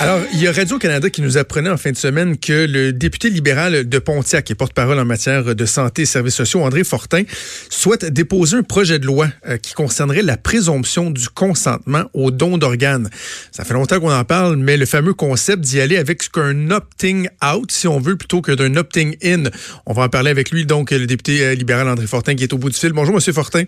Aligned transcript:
Alors, 0.00 0.20
il 0.32 0.40
y 0.40 0.46
a 0.46 0.52
Radio-Canada 0.52 1.10
qui 1.10 1.22
nous 1.22 1.38
apprenait 1.38 1.70
en 1.70 1.76
fin 1.76 1.90
de 1.90 1.96
semaine 1.96 2.38
que 2.38 2.52
le 2.52 2.92
député 2.92 3.30
libéral 3.30 3.88
de 3.88 3.98
Pontiac 3.98 4.48
et 4.48 4.54
porte-parole 4.54 4.96
en 4.96 5.04
matière 5.04 5.56
de 5.56 5.66
santé 5.66 6.02
et 6.02 6.06
services 6.06 6.36
sociaux, 6.36 6.62
André 6.62 6.84
Fortin, 6.84 7.24
souhaite 7.68 8.04
déposer 8.04 8.58
un 8.58 8.62
projet 8.62 9.00
de 9.00 9.06
loi 9.06 9.26
euh, 9.48 9.56
qui 9.56 9.74
concernerait 9.74 10.22
la 10.22 10.36
présomption 10.36 11.10
du 11.10 11.28
consentement 11.28 12.04
au 12.14 12.30
don 12.30 12.58
d'organes. 12.58 13.10
Ça 13.50 13.64
fait 13.64 13.74
longtemps 13.74 13.98
qu'on 13.98 14.12
en 14.12 14.24
parle, 14.24 14.54
mais 14.54 14.76
le 14.76 14.86
fameux 14.86 15.14
concept 15.14 15.64
d'y 15.64 15.80
aller 15.80 15.96
avec 15.96 16.22
ce 16.22 16.30
qu'un 16.30 16.70
opting 16.70 17.28
out, 17.44 17.72
si 17.72 17.88
on 17.88 17.98
veut, 17.98 18.14
plutôt 18.14 18.40
que 18.40 18.52
d'un 18.52 18.76
opting 18.76 19.16
in. 19.24 19.50
On 19.84 19.94
va 19.94 20.04
en 20.04 20.08
parler 20.08 20.30
avec 20.30 20.52
lui, 20.52 20.64
donc, 20.64 20.92
le 20.92 21.08
député 21.08 21.42
euh, 21.44 21.54
libéral 21.54 21.88
André 21.88 22.06
Fortin 22.06 22.36
qui 22.36 22.44
est 22.44 22.52
au 22.52 22.58
bout 22.58 22.70
du 22.70 22.78
fil. 22.78 22.92
Bonjour, 22.92 23.16
Monsieur 23.16 23.32
Fortin. 23.32 23.64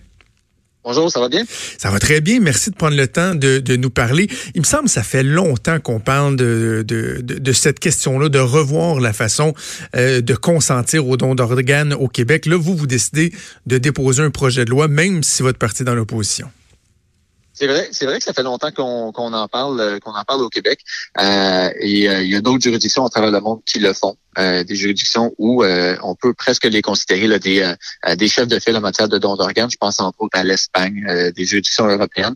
Bonjour, 0.82 1.10
ça 1.10 1.20
va 1.20 1.28
bien? 1.28 1.44
Ça 1.76 1.90
va 1.90 1.98
très 1.98 2.22
bien. 2.22 2.40
Merci 2.40 2.70
de 2.70 2.74
prendre 2.74 2.96
le 2.96 3.06
temps 3.06 3.34
de, 3.34 3.76
nous 3.76 3.90
parler. 3.90 4.28
Il 4.54 4.62
me 4.62 4.66
semble 4.66 4.84
que 4.84 4.90
ça 4.90 5.02
fait 5.02 5.22
longtemps 5.22 5.78
qu'on 5.78 6.00
parle 6.00 6.36
de, 6.36 7.52
cette 7.52 7.78
question-là, 7.78 8.30
de 8.30 8.38
revoir 8.38 8.98
la 8.98 9.12
façon 9.12 9.54
euh, 9.94 10.22
de 10.22 10.34
consentir 10.34 11.06
aux 11.06 11.18
dons 11.18 11.34
d'organes 11.34 11.92
au 11.92 12.08
Québec. 12.08 12.46
Là, 12.46 12.56
vous, 12.56 12.74
vous 12.74 12.86
décidez 12.86 13.32
de 13.66 13.76
déposer 13.76 14.22
un 14.22 14.30
projet 14.30 14.64
de 14.64 14.70
loi, 14.70 14.88
même 14.88 15.22
si 15.22 15.42
votre 15.42 15.58
parti 15.58 15.82
est 15.82 15.86
dans 15.86 15.94
l'opposition. 15.94 16.50
C'est 17.60 17.66
vrai, 17.66 17.90
c'est 17.92 18.06
vrai 18.06 18.16
que 18.16 18.24
ça 18.24 18.32
fait 18.32 18.42
longtemps 18.42 18.70
qu'on 18.70 19.12
en 19.12 19.48
parle, 19.48 19.78
euh, 19.80 19.98
qu'on 19.98 20.14
en 20.14 20.24
parle 20.24 20.40
au 20.40 20.48
Québec. 20.48 20.80
Euh, 21.18 21.70
et 21.78 22.08
euh, 22.08 22.22
il 22.22 22.30
y 22.30 22.34
a 22.34 22.40
d'autres 22.40 22.62
juridictions 22.62 23.04
à 23.04 23.10
travers 23.10 23.30
le 23.30 23.38
monde 23.40 23.60
qui 23.66 23.78
le 23.80 23.92
font. 23.92 24.16
Euh, 24.38 24.62
des 24.62 24.76
juridictions 24.76 25.34
où 25.38 25.64
euh, 25.64 25.96
on 26.04 26.14
peut 26.14 26.32
presque 26.34 26.62
les 26.62 26.82
considérer 26.82 27.26
là, 27.26 27.40
des, 27.40 27.62
euh, 27.62 28.14
des 28.14 28.28
chefs 28.28 28.46
de 28.46 28.60
file 28.60 28.76
en 28.76 28.80
matière 28.80 29.08
de 29.08 29.18
dons 29.18 29.34
d'organes. 29.34 29.68
Je 29.72 29.76
pense 29.76 29.98
entre 29.98 30.20
autres 30.20 30.38
à 30.38 30.44
l'Espagne, 30.44 31.32
des 31.34 31.44
juridictions 31.44 31.88
européennes, 31.88 32.34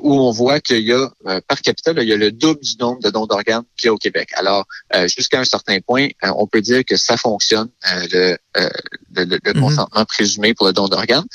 où 0.00 0.14
on 0.14 0.30
voit 0.30 0.60
qu'il 0.60 0.80
y 0.80 0.92
a, 0.92 1.10
par 1.46 1.60
capita, 1.60 1.92
il 1.92 2.08
y 2.08 2.12
a 2.14 2.16
le 2.16 2.32
double 2.32 2.60
du 2.60 2.76
nombre 2.78 3.00
de 3.02 3.10
dons 3.10 3.26
d'organes 3.26 3.64
qu'il 3.76 3.88
y 3.88 3.90
a 3.90 3.92
au 3.92 3.98
Québec. 3.98 4.30
Alors, 4.36 4.66
jusqu'à 5.04 5.40
un 5.40 5.44
certain 5.44 5.80
point, 5.80 6.08
on 6.22 6.46
peut 6.46 6.62
dire 6.62 6.82
que 6.84 6.96
ça 6.96 7.16
fonctionne, 7.16 7.68
le, 8.12 8.36
le, 8.56 9.24
le, 9.24 9.38
mhm. 9.54 9.60
consentement 9.60 10.04
présumé 10.06 10.54
pour 10.54 10.66
le 10.66 10.72
don 10.72 10.88
d'organes. 10.88 11.26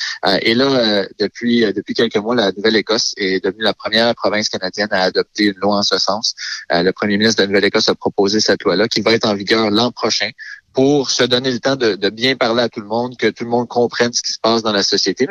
et 0.41 0.55
là, 0.55 1.05
depuis, 1.19 1.61
depuis 1.73 1.93
quelques 1.93 2.17
mois, 2.17 2.35
la 2.35 2.51
Nouvelle-Écosse 2.51 3.13
est 3.17 3.28
devenue 3.39 3.63
la 3.63 3.73
première 3.73 4.13
province 4.15 4.49
canadienne 4.49 4.89
à 4.91 5.03
adopter 5.03 5.45
une 5.45 5.59
loi 5.61 5.77
en 5.77 5.83
ce 5.83 5.97
sens. 5.97 6.35
le 6.71 6.91
premier 6.91 7.17
ministre 7.17 7.41
de 7.41 7.47
Nouvelle-Écosse 7.47 7.89
a 7.89 7.95
proposé 7.95 8.39
cette 8.39 8.63
loi-là 8.63 8.87
qui 8.87 9.01
va 9.01 9.13
être 9.13 9.27
en 9.27 9.35
vigueur 9.35 9.69
l'an 9.69 9.91
prochain 9.91 10.29
pour 10.73 11.09
se 11.09 11.23
donner 11.23 11.51
le 11.51 11.59
temps 11.59 11.75
de, 11.75 12.09
bien 12.09 12.35
parler 12.35 12.63
à 12.63 12.69
tout 12.69 12.79
le 12.79 12.87
monde, 12.87 13.17
que 13.17 13.27
tout 13.27 13.43
le 13.43 13.49
monde 13.49 13.67
comprenne 13.67 14.13
ce 14.13 14.21
qui 14.21 14.31
se 14.31 14.39
passe 14.39 14.61
dans 14.61 14.71
la 14.71 14.83
société. 14.83 15.27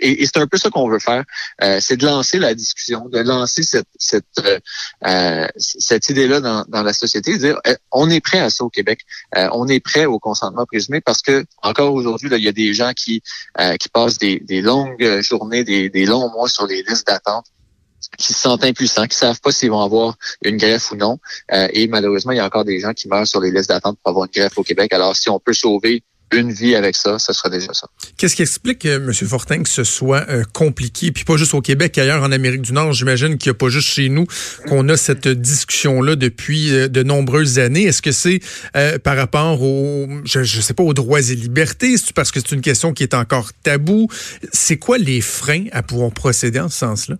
et, 0.00 0.24
c'est 0.26 0.38
un 0.38 0.46
peu 0.46 0.58
ça 0.58 0.70
qu'on 0.70 0.88
veut 0.88 0.98
faire, 0.98 1.24
euh, 1.62 1.78
c'est 1.80 1.96
de 1.96 2.04
lancer 2.04 2.38
la 2.38 2.54
discussion, 2.54 3.08
de 3.08 3.18
lancer 3.18 3.62
cette 3.62 3.88
cette, 3.98 4.24
euh, 4.44 4.58
euh, 5.06 5.48
cette 5.56 6.08
idée-là 6.08 6.40
dans, 6.40 6.64
dans, 6.68 6.82
la 6.82 6.92
société, 6.92 7.32
de 7.32 7.38
dire 7.38 7.60
on 7.90 8.10
est 8.10 8.20
prêt 8.20 8.40
à 8.40 8.50
ça 8.50 8.64
au 8.64 8.70
Québec, 8.70 9.00
on 9.34 9.66
est 9.68 9.80
prêt 9.80 10.06
au 10.06 10.18
consentement 10.18 10.66
présumé 10.66 11.00
parce 11.00 11.22
que 11.22 11.44
encore 11.62 11.92
aujourd'hui, 11.92 12.28
il 12.32 12.44
y 12.44 12.48
a 12.48 12.52
des 12.52 12.74
gens 12.74 12.92
qui 12.92 13.22
qui 13.80 13.88
passent 13.88 14.18
des, 14.18 14.40
des 14.40 14.60
longues 14.60 15.20
journées, 15.20 15.64
des, 15.64 15.88
des 15.88 16.06
longs 16.06 16.30
mois 16.30 16.48
sur 16.48 16.66
les 16.66 16.82
listes 16.82 17.06
d'attente 17.06 17.46
qui 18.18 18.32
se 18.32 18.38
sentent 18.38 18.64
impuissants, 18.64 19.06
qui 19.06 19.16
savent 19.16 19.40
pas 19.40 19.52
s'ils 19.52 19.70
vont 19.70 19.82
avoir 19.82 20.16
une 20.42 20.56
greffe 20.56 20.92
ou 20.92 20.96
non. 20.96 21.18
Euh, 21.52 21.68
et 21.72 21.88
malheureusement, 21.88 22.32
il 22.32 22.36
y 22.36 22.40
a 22.40 22.46
encore 22.46 22.64
des 22.64 22.80
gens 22.80 22.92
qui 22.92 23.08
meurent 23.08 23.26
sur 23.26 23.40
les 23.40 23.50
listes 23.50 23.68
d'attente 23.68 23.98
pour 24.02 24.10
avoir 24.10 24.26
une 24.26 24.32
greffe 24.32 24.56
au 24.58 24.62
Québec. 24.62 24.92
Alors, 24.92 25.16
si 25.16 25.28
on 25.30 25.38
peut 25.38 25.52
sauver 25.52 26.02
une 26.32 26.50
vie 26.50 26.74
avec 26.74 26.96
ça, 26.96 27.20
ce 27.20 27.32
sera 27.32 27.48
déjà 27.48 27.72
ça. 27.72 27.86
Qu'est-ce 28.16 28.34
qui 28.34 28.42
explique, 28.42 28.84
euh, 28.84 28.96
M. 28.96 29.12
Fortin, 29.12 29.62
que 29.62 29.68
ce 29.68 29.84
soit 29.84 30.28
euh, 30.28 30.42
compliqué, 30.52 31.12
puis 31.12 31.22
pas 31.22 31.36
juste 31.36 31.54
au 31.54 31.60
Québec, 31.60 31.96
ailleurs 31.98 32.24
en 32.24 32.32
Amérique 32.32 32.62
du 32.62 32.72
Nord, 32.72 32.92
j'imagine 32.92 33.38
qu'il 33.38 33.50
n'y 33.50 33.54
a 33.56 33.58
pas 33.58 33.68
juste 33.68 33.86
chez 33.86 34.08
nous 34.08 34.26
qu'on 34.66 34.88
a 34.88 34.96
cette 34.96 35.28
discussion-là 35.28 36.16
depuis 36.16 36.70
de 36.70 37.02
nombreuses 37.04 37.60
années. 37.60 37.84
Est-ce 37.84 38.02
que 38.02 38.10
c'est 38.10 38.40
par 39.04 39.16
rapport 39.16 39.62
aux, 39.62 40.08
je, 40.24 40.42
je 40.42 40.60
sais 40.60 40.74
pas, 40.74 40.82
aux 40.82 40.94
droits 40.94 41.20
et 41.20 41.36
libertés, 41.36 41.94
parce 42.12 42.32
que 42.32 42.40
c'est 42.40 42.56
une 42.56 42.60
question 42.60 42.92
qui 42.92 43.04
est 43.04 43.14
encore 43.14 43.52
tabou? 43.62 44.08
C'est 44.52 44.78
quoi 44.78 44.98
les 44.98 45.20
freins 45.20 45.66
à 45.70 45.84
pouvoir 45.84 46.10
procéder 46.10 46.58
en 46.58 46.68
ce 46.68 46.78
sens-là? 46.78 47.16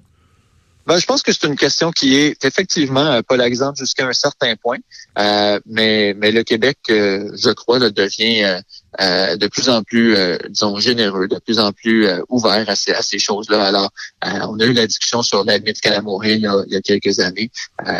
Ben, 0.86 0.98
je 0.98 1.06
pense 1.06 1.22
que 1.22 1.32
c'est 1.32 1.48
une 1.48 1.56
question 1.56 1.90
qui 1.90 2.14
est 2.14 2.44
effectivement 2.44 3.06
euh, 3.06 3.20
polarisante 3.20 3.76
jusqu'à 3.76 4.06
un 4.06 4.12
certain 4.12 4.54
point, 4.54 4.78
euh, 5.18 5.58
mais, 5.66 6.14
mais 6.16 6.30
le 6.30 6.44
Québec, 6.44 6.78
euh, 6.90 7.28
je 7.36 7.50
crois, 7.50 7.80
là, 7.80 7.90
devient 7.90 8.60
de 8.98 9.46
plus 9.48 9.68
en 9.68 9.82
plus, 9.82 10.16
disons, 10.48 10.78
généreux, 10.78 11.28
de 11.28 11.38
plus 11.38 11.58
en 11.58 11.70
plus 11.70 12.08
ouvert 12.30 12.64
à 12.66 12.74
ces, 12.74 12.92
à 12.92 13.02
ces 13.02 13.18
choses-là. 13.18 13.62
Alors, 13.62 13.90
on 14.22 14.58
a 14.58 14.64
eu 14.64 14.72
la 14.72 14.86
discussion 14.86 15.20
sur 15.20 15.44
l'aide 15.44 15.64
médicale 15.64 15.92
à 15.92 16.26
il 16.26 16.40
y 16.40 16.46
a, 16.46 16.62
il 16.66 16.72
y 16.72 16.76
a 16.76 16.80
quelques 16.80 17.20
années. 17.20 17.50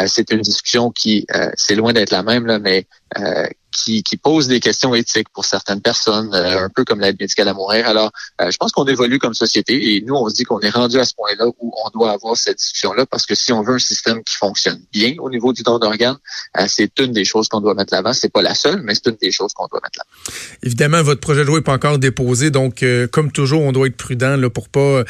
c'est 0.06 0.30
une 0.30 0.40
discussion 0.40 0.90
qui, 0.90 1.26
c'est 1.58 1.74
loin 1.74 1.92
d'être 1.92 2.12
la 2.12 2.22
même, 2.22 2.46
là, 2.46 2.58
mais 2.58 2.86
qui, 3.76 4.02
qui 4.02 4.16
pose 4.16 4.48
des 4.48 4.60
questions 4.60 4.94
éthiques 4.94 5.28
pour 5.32 5.44
certaines 5.44 5.80
personnes, 5.80 6.34
euh, 6.34 6.64
un 6.64 6.68
peu 6.68 6.84
comme 6.84 7.00
l'aide 7.00 7.16
médicale 7.20 7.48
à 7.48 7.54
mourir. 7.54 7.86
Alors, 7.86 8.10
euh, 8.40 8.50
je 8.50 8.56
pense 8.56 8.72
qu'on 8.72 8.86
évolue 8.86 9.18
comme 9.18 9.34
société 9.34 9.94
et 9.94 10.02
nous, 10.02 10.14
on 10.14 10.28
se 10.28 10.34
dit 10.34 10.44
qu'on 10.44 10.60
est 10.60 10.70
rendu 10.70 10.98
à 10.98 11.04
ce 11.04 11.14
point-là 11.14 11.46
où 11.60 11.72
on 11.84 11.90
doit 11.90 12.12
avoir 12.12 12.36
cette 12.36 12.58
discussion-là 12.58 13.06
parce 13.06 13.26
que 13.26 13.34
si 13.34 13.52
on 13.52 13.62
veut 13.62 13.74
un 13.74 13.78
système 13.78 14.22
qui 14.24 14.36
fonctionne 14.36 14.80
bien 14.92 15.14
au 15.18 15.30
niveau 15.30 15.52
du 15.52 15.62
don 15.62 15.78
d'organes, 15.78 16.16
euh, 16.58 16.64
c'est 16.68 16.98
une 16.98 17.12
des 17.12 17.24
choses 17.24 17.48
qu'on 17.48 17.60
doit 17.60 17.74
mettre 17.74 17.92
l'avant. 17.94 18.12
C'est 18.12 18.32
pas 18.32 18.42
la 18.42 18.54
seule, 18.54 18.82
mais 18.82 18.94
c'est 18.94 19.08
une 19.08 19.18
des 19.20 19.30
choses 19.30 19.52
qu'on 19.52 19.66
doit 19.66 19.80
mettre 19.82 19.98
l'avant. 19.98 20.36
Évidemment, 20.62 21.02
votre 21.02 21.20
projet 21.20 21.42
de 21.42 21.46
loi 21.46 21.58
n'est 21.58 21.64
pas 21.64 21.74
encore 21.74 21.98
déposé, 21.98 22.50
donc 22.50 22.84
comme 23.12 23.30
toujours, 23.30 23.62
on 23.62 23.72
doit 23.72 23.86
être 23.86 23.96
prudent 23.96 24.36
là, 24.36 24.50
pour 24.50 24.68
pas 24.68 25.04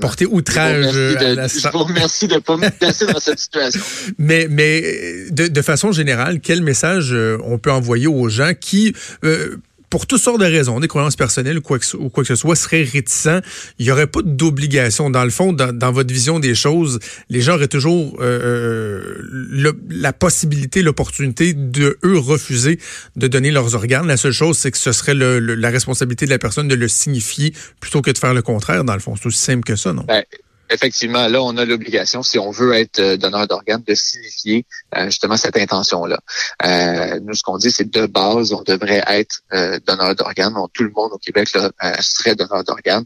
porter 0.00 0.26
outrage 0.26 0.96
à 0.96 1.34
la 1.34 1.48
Je 1.48 1.68
vous 1.68 1.84
remercie 1.84 2.28
de 2.28 2.38
pas 2.38 2.56
me 2.56 2.70
placer 2.70 3.06
dans 3.06 3.20
cette 3.20 3.38
situation. 3.38 3.80
Mais, 4.18 4.46
mais 4.50 4.82
de, 5.30 5.46
de 5.48 5.62
façon 5.62 5.92
générale, 5.92 6.40
quel 6.40 6.62
message 6.62 7.14
on 7.44 7.58
peut 7.58 7.72
envoyer 7.72 7.79
aux 7.88 8.28
gens 8.28 8.52
qui 8.58 8.94
euh, 9.24 9.56
pour 9.90 10.06
toutes 10.06 10.20
sortes 10.20 10.40
de 10.40 10.46
raisons, 10.46 10.78
des 10.78 10.86
croyances 10.86 11.16
personnelles 11.16 11.58
ou 11.58 11.62
quoi 11.62 11.80
que, 11.80 11.96
ou 11.96 12.08
quoi 12.08 12.22
que 12.22 12.28
ce 12.28 12.36
soit, 12.36 12.54
seraient 12.54 12.84
réticents. 12.84 13.40
Il 13.78 13.86
n'y 13.86 13.90
aurait 13.90 14.06
pas 14.06 14.20
d'obligation. 14.22 15.10
Dans 15.10 15.24
le 15.24 15.30
fond, 15.30 15.52
dans, 15.52 15.92
votre 15.92 16.14
vision 16.14 16.38
des 16.38 16.54
choses, 16.54 17.00
les 17.28 17.40
gens 17.40 17.56
auraient 17.56 17.66
toujours 17.66 18.16
euh, 18.20 19.18
euh, 19.64 19.72
la 19.90 20.12
possibilité, 20.12 20.82
l'opportunité 20.82 21.54
de, 21.54 21.98
eux, 22.04 22.18
refuser 22.18 22.78
de 23.16 23.26
donner 23.26 23.50
leurs 23.50 23.74
organes. 23.74 24.06
La 24.06 24.16
seule 24.16 24.32
chose, 24.32 24.56
c'est 24.56 24.70
que 24.70 24.78
ce 24.78 24.92
serait 24.92 25.14
la 25.14 25.70
responsabilité 25.70 26.24
de 26.24 26.30
la 26.30 26.38
personne 26.38 26.68
de 26.68 26.76
le 26.76 26.86
signifier 26.86 27.52
plutôt 27.80 28.00
que 28.00 28.12
de 28.12 28.18
faire 28.18 28.32
le 28.32 28.42
contraire, 28.42 28.84
dans 28.84 28.94
le 28.94 29.00
fond. 29.00 29.16
C'est 29.16 29.26
aussi 29.26 29.38
simple 29.38 29.64
que 29.64 29.74
ça, 29.74 29.92
non? 29.92 30.04
Ben, 30.06 30.22
effectivement, 30.70 31.26
là, 31.26 31.42
on 31.42 31.56
a 31.56 31.64
l'obligation, 31.64 32.22
si 32.22 32.38
on 32.38 32.50
veut 32.50 32.74
être 32.74 33.00
euh, 33.00 33.16
donneur 33.16 33.46
d'organes, 33.46 33.82
de 33.86 33.94
signifier 33.94 34.64
euh, 34.96 35.06
justement 35.06 35.36
cette 35.36 35.56
intention-là. 35.56 36.18
Euh, 36.64 37.20
nous, 37.22 37.34
ce 37.34 37.42
qu'on 37.42 37.58
dit, 37.58 37.70
c'est 37.70 37.90
de 37.90 38.06
base, 38.06 38.52
on 38.52 38.62
devrait 38.62 39.02
être 39.06 39.42
donneur 39.86 40.14
d'organes. 40.14 40.54
tout 40.72 40.84
le 40.84 40.90
monde 40.90 41.10
au 41.12 41.18
Québec 41.18 41.52
là, 41.54 41.70
serait 42.00 42.34
donneur 42.34 42.64
d'organes. 42.64 43.04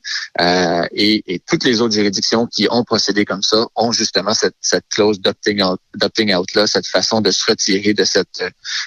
Et, 0.92 1.22
et, 1.26 1.38
toutes 1.38 1.64
les 1.64 1.80
autres 1.80 1.94
juridictions 1.94 2.46
qui 2.46 2.68
ont 2.70 2.84
procédé 2.84 3.24
comme 3.24 3.42
ça 3.42 3.66
ont 3.74 3.92
justement 3.92 4.34
cette, 4.34 4.56
cette 4.60 4.84
clause 4.90 5.20
d'opting 5.20 5.62
out, 5.62 5.80
out 6.02 6.54
là, 6.54 6.66
cette 6.66 6.86
façon 6.86 7.20
de 7.20 7.30
se 7.30 7.44
retirer 7.48 7.94
de 7.94 8.04
cette 8.04 8.44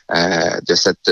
de 0.10 0.76
cette 0.76 1.12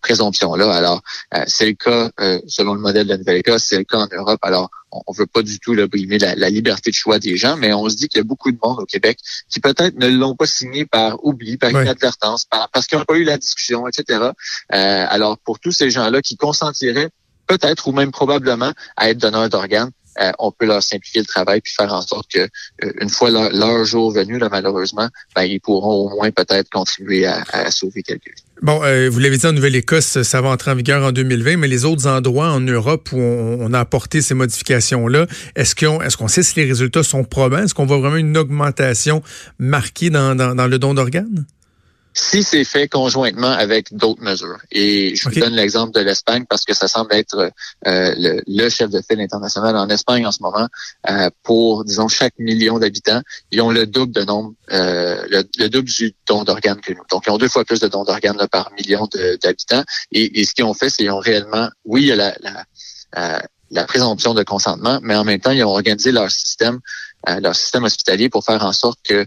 présomption-là. 0.00 0.72
Alors, 0.72 1.02
c'est 1.46 1.66
le 1.66 1.74
cas 1.74 2.10
selon 2.46 2.74
le 2.74 2.80
modèle 2.80 3.04
de 3.04 3.10
la 3.10 3.18
Nouvelle-Écosse, 3.18 3.64
c'est 3.64 3.78
le 3.78 3.84
cas 3.84 3.98
en 3.98 4.08
Europe. 4.10 4.40
Alors, 4.42 4.70
on 5.06 5.12
veut 5.12 5.26
pas 5.26 5.42
du 5.42 5.58
tout 5.58 5.74
là, 5.74 5.86
brimer 5.86 6.18
la, 6.18 6.50
liberté 6.50 6.90
de 6.90 6.94
choix 6.94 7.18
des 7.18 7.36
gens, 7.36 7.56
mais 7.56 7.72
on 7.72 7.88
se 7.88 7.96
dit 7.96 8.08
qu'il 8.08 8.18
y 8.18 8.20
a 8.20 8.24
beaucoup 8.24 8.52
de 8.52 8.58
monde 8.62 8.80
au 8.80 8.86
Québec 8.86 9.18
qui 9.48 9.60
peut-être 9.60 9.96
ne 9.98 10.08
l'ont 10.08 10.36
pas 10.36 10.46
signé 10.46 10.86
par 10.86 11.24
oubli, 11.24 11.56
par 11.56 11.70
inadvertance, 11.70 12.46
parce 12.72 12.86
qu'ils 12.86 12.98
n'ont 12.98 13.04
pas 13.04 13.16
eu 13.16 13.24
la 13.24 13.38
discussion, 13.38 13.86
etc. 13.88 14.20
Euh, 14.20 15.06
alors, 15.08 15.38
pour 15.38 15.58
tous 15.58 15.72
ces 15.72 15.90
gens-là 15.90 16.22
qui 16.22 16.36
consentiraient 16.36 17.10
peut-être 17.46 17.88
ou 17.88 17.92
même 17.92 18.10
probablement 18.10 18.72
à 18.96 19.10
être 19.10 19.18
donneurs 19.18 19.48
d'organes, 19.48 19.90
euh, 20.20 20.30
on 20.38 20.52
peut 20.52 20.66
leur 20.66 20.82
simplifier 20.82 21.20
le 21.20 21.26
travail 21.26 21.60
puis 21.60 21.72
faire 21.72 21.92
en 21.92 22.02
sorte 22.02 22.30
que 22.30 22.38
euh, 22.38 22.92
une 23.00 23.10
fois 23.10 23.30
leur, 23.30 23.84
jour 23.84 24.12
venu, 24.12 24.38
là, 24.38 24.48
malheureusement, 24.48 25.08
ben, 25.34 25.42
ils 25.42 25.60
pourront 25.60 26.06
au 26.06 26.08
moins 26.10 26.30
peut-être 26.30 26.70
contribuer 26.70 27.26
à, 27.26 27.44
à 27.52 27.70
sauver 27.70 28.02
quelques 28.02 28.26
vies. 28.26 28.44
Bon, 28.62 28.80
euh, 28.84 29.10
vous 29.10 29.18
l'avez 29.18 29.36
dit 29.36 29.46
en 29.46 29.52
Nouvelle-Écosse, 29.52 30.22
ça 30.22 30.40
va 30.40 30.48
entrer 30.48 30.70
en 30.70 30.74
vigueur 30.76 31.04
en 31.04 31.12
2020, 31.12 31.56
mais 31.56 31.68
les 31.68 31.84
autres 31.84 32.06
endroits 32.06 32.50
en 32.50 32.60
Europe 32.60 33.10
où 33.12 33.18
on, 33.18 33.72
a 33.72 33.80
apporté 33.80 34.22
ces 34.22 34.34
modifications-là, 34.34 35.26
est-ce 35.56 35.74
qu'on 35.74 36.00
est 36.00 36.16
qu'on 36.16 36.28
sait 36.28 36.42
si 36.42 36.60
les 36.60 36.64
résultats 36.64 37.02
sont 37.02 37.24
probants? 37.24 37.58
Est-ce 37.58 37.74
qu'on 37.74 37.84
voit 37.84 37.98
vraiment 37.98 38.16
une 38.16 38.36
augmentation 38.38 39.22
marquée 39.58 40.08
dans, 40.08 40.34
dans, 40.36 40.54
dans 40.54 40.68
le 40.68 40.78
don 40.78 40.94
d'organes? 40.94 41.44
Si 42.14 42.44
c'est 42.44 42.64
fait 42.64 42.86
conjointement 42.86 43.50
avec 43.50 43.92
d'autres 43.92 44.22
mesures. 44.22 44.58
Et 44.70 45.16
je 45.16 45.28
vous 45.28 45.34
donne 45.34 45.54
l'exemple 45.54 45.92
de 45.92 46.00
l'Espagne 46.00 46.44
parce 46.48 46.64
que 46.64 46.72
ça 46.72 46.86
semble 46.86 47.12
être 47.12 47.50
euh, 47.88 48.40
le, 48.46 48.68
chef 48.68 48.88
de 48.88 49.02
file 49.02 49.20
international 49.20 49.76
en 49.76 49.88
Espagne 49.88 50.24
en 50.24 50.30
ce 50.30 50.40
moment. 50.40 50.68
Euh, 51.10 51.28
pour, 51.42 51.84
disons, 51.84 52.06
chaque 52.06 52.38
million 52.38 52.78
d'habitants, 52.78 53.20
ils 53.50 53.60
ont 53.60 53.70
le 53.70 53.86
double 53.86 54.12
de 54.12 54.22
nombre, 54.22 54.54
euh, 54.70 55.42
le, 55.58 55.68
double 55.68 55.88
du 55.88 56.14
don 56.26 56.44
d'organes 56.44 56.80
que 56.80 56.92
nous. 56.92 57.02
Donc, 57.10 57.24
ils 57.26 57.30
ont 57.30 57.38
deux 57.38 57.48
fois 57.48 57.64
plus 57.64 57.80
de 57.80 57.88
dons 57.88 58.04
d'organes 58.04 58.38
par 58.50 58.70
million 58.78 59.08
d'habitants. 59.42 59.82
Et, 60.12 60.44
ce 60.44 60.54
qu'ils 60.54 60.64
ont 60.64 60.74
fait, 60.74 60.90
c'est 60.90 60.98
qu'ils 60.98 61.10
ont 61.10 61.18
réellement, 61.18 61.68
oui, 61.84 62.02
il 62.02 62.08
y 62.08 62.12
a 62.12 62.16
la, 62.16 62.36
la, 63.12 63.42
la 63.70 63.84
présomption 63.86 64.34
de 64.34 64.44
consentement, 64.44 65.00
mais 65.02 65.16
en 65.16 65.24
même 65.24 65.40
temps, 65.40 65.50
ils 65.50 65.64
ont 65.64 65.70
organisé 65.70 66.12
leur 66.12 66.30
système, 66.30 66.78
leur 67.26 67.56
système 67.56 67.82
hospitalier 67.82 68.28
pour 68.28 68.44
faire 68.44 68.64
en 68.64 68.72
sorte 68.72 69.00
que 69.02 69.26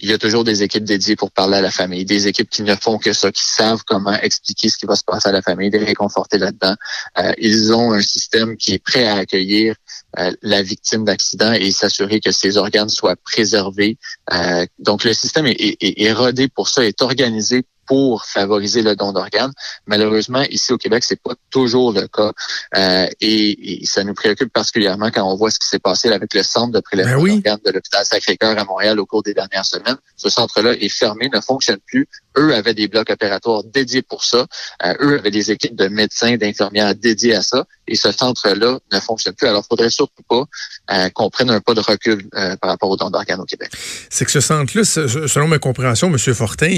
il 0.00 0.08
y 0.08 0.12
a 0.12 0.18
toujours 0.18 0.44
des 0.44 0.62
équipes 0.62 0.84
dédiées 0.84 1.16
pour 1.16 1.30
parler 1.30 1.56
à 1.56 1.60
la 1.60 1.70
famille, 1.70 2.04
des 2.04 2.28
équipes 2.28 2.48
qui 2.48 2.62
ne 2.62 2.74
font 2.76 2.98
que 2.98 3.12
ça, 3.12 3.32
qui 3.32 3.44
savent 3.44 3.82
comment 3.86 4.14
expliquer 4.14 4.68
ce 4.68 4.78
qui 4.78 4.86
va 4.86 4.96
se 4.96 5.04
passer 5.04 5.28
à 5.28 5.32
la 5.32 5.42
famille, 5.42 5.70
les 5.70 5.78
réconforter 5.78 6.38
là-dedans. 6.38 6.74
Euh, 7.18 7.32
ils 7.38 7.72
ont 7.72 7.92
un 7.92 8.02
système 8.02 8.56
qui 8.56 8.74
est 8.74 8.78
prêt 8.82 9.06
à 9.06 9.16
accueillir 9.16 9.74
euh, 10.18 10.32
la 10.42 10.62
victime 10.62 11.04
d'accident 11.04 11.52
et 11.52 11.70
s'assurer 11.70 12.20
que 12.20 12.30
ses 12.30 12.56
organes 12.56 12.88
soient 12.88 13.16
préservés. 13.16 13.98
Euh, 14.32 14.66
donc 14.78 15.04
le 15.04 15.12
système 15.12 15.46
est, 15.46 15.60
est, 15.60 16.02
est 16.02 16.12
rodé 16.12 16.48
pour 16.48 16.68
ça, 16.68 16.84
est 16.84 17.02
organisé 17.02 17.64
pour 17.88 18.26
favoriser 18.26 18.82
le 18.82 18.94
don 18.94 19.12
d'organes. 19.12 19.52
Malheureusement, 19.86 20.42
ici 20.50 20.72
au 20.72 20.78
Québec, 20.78 21.02
c'est 21.04 21.20
pas 21.20 21.34
toujours 21.50 21.92
le 21.92 22.06
cas. 22.06 22.32
Euh, 22.76 23.06
et, 23.20 23.80
ça 23.86 24.04
nous 24.04 24.14
préoccupe 24.14 24.52
particulièrement 24.52 25.10
quand 25.10 25.24
on 25.24 25.34
voit 25.34 25.50
ce 25.50 25.58
qui 25.58 25.66
s'est 25.66 25.78
passé 25.78 26.10
avec 26.10 26.34
le 26.34 26.42
centre 26.42 26.72
de 26.72 26.80
prélèvement 26.80 27.22
ben 27.22 27.34
d'organes 27.34 27.60
de 27.64 27.70
l'hôpital 27.72 28.04
Sacré-Cœur 28.04 28.58
à 28.58 28.64
Montréal 28.64 29.00
au 29.00 29.06
cours 29.06 29.22
des 29.22 29.32
dernières 29.32 29.64
semaines. 29.64 29.96
Ce 30.16 30.28
centre-là 30.28 30.72
est 30.72 30.90
fermé, 30.90 31.30
ne 31.32 31.40
fonctionne 31.40 31.78
plus. 31.86 32.06
Eux 32.36 32.54
avaient 32.54 32.74
des 32.74 32.88
blocs 32.88 33.10
opératoires 33.10 33.64
dédiés 33.64 34.02
pour 34.02 34.22
ça. 34.22 34.46
Euh, 34.84 34.94
eux 35.00 35.18
avaient 35.18 35.30
des 35.30 35.50
équipes 35.50 35.74
de 35.74 35.88
médecins, 35.88 36.36
d'infirmières 36.36 36.94
dédiées 36.94 37.34
à 37.34 37.42
ça. 37.42 37.64
Et 37.88 37.96
ce 37.96 38.12
centre-là 38.12 38.78
ne 38.92 39.00
fonctionne 39.00 39.34
plus. 39.34 39.48
Alors, 39.48 39.64
il 39.64 39.68
faudrait 39.68 39.90
surtout 39.90 40.22
pas 40.28 40.44
euh, 40.90 41.08
qu'on 41.10 41.30
prenne 41.30 41.50
un 41.50 41.60
pas 41.60 41.74
de 41.74 41.80
recul 41.80 42.28
euh, 42.34 42.56
par 42.56 42.70
rapport 42.70 42.90
au 42.90 42.96
don 42.96 43.10
d'organes 43.10 43.40
au 43.40 43.44
Québec. 43.44 43.70
C'est 44.10 44.24
que 44.24 44.30
ce 44.30 44.40
centre-là, 44.40 44.84
selon 44.84 45.48
ma 45.48 45.58
compréhension, 45.58 46.08
M. 46.08 46.18
Fortin, 46.34 46.70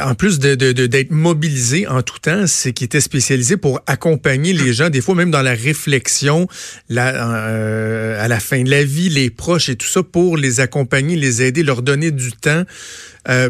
en 0.00 0.14
plus 0.14 0.38
d'être 0.38 0.60
de, 0.60 0.72
de, 0.72 1.06
mobilisé 1.10 1.86
en 1.86 2.02
tout 2.02 2.18
temps, 2.20 2.46
c'est 2.46 2.72
qu'il 2.72 2.84
était 2.84 3.00
spécialisé 3.00 3.56
pour 3.56 3.80
accompagner 3.86 4.52
les 4.52 4.72
gens, 4.72 4.88
des 4.88 5.00
fois 5.00 5.14
même 5.14 5.30
dans 5.30 5.42
la 5.42 5.54
réflexion, 5.54 6.46
la, 6.88 8.20
à 8.22 8.28
la 8.28 8.40
fin 8.40 8.62
de 8.62 8.70
la 8.70 8.84
vie, 8.84 9.08
les 9.08 9.30
proches 9.30 9.68
et 9.68 9.76
tout 9.76 9.86
ça, 9.86 10.02
pour 10.02 10.36
les 10.36 10.60
accompagner, 10.60 11.16
les 11.16 11.42
aider, 11.42 11.62
leur 11.62 11.82
donner 11.82 12.10
du 12.10 12.32
temps. 12.32 12.62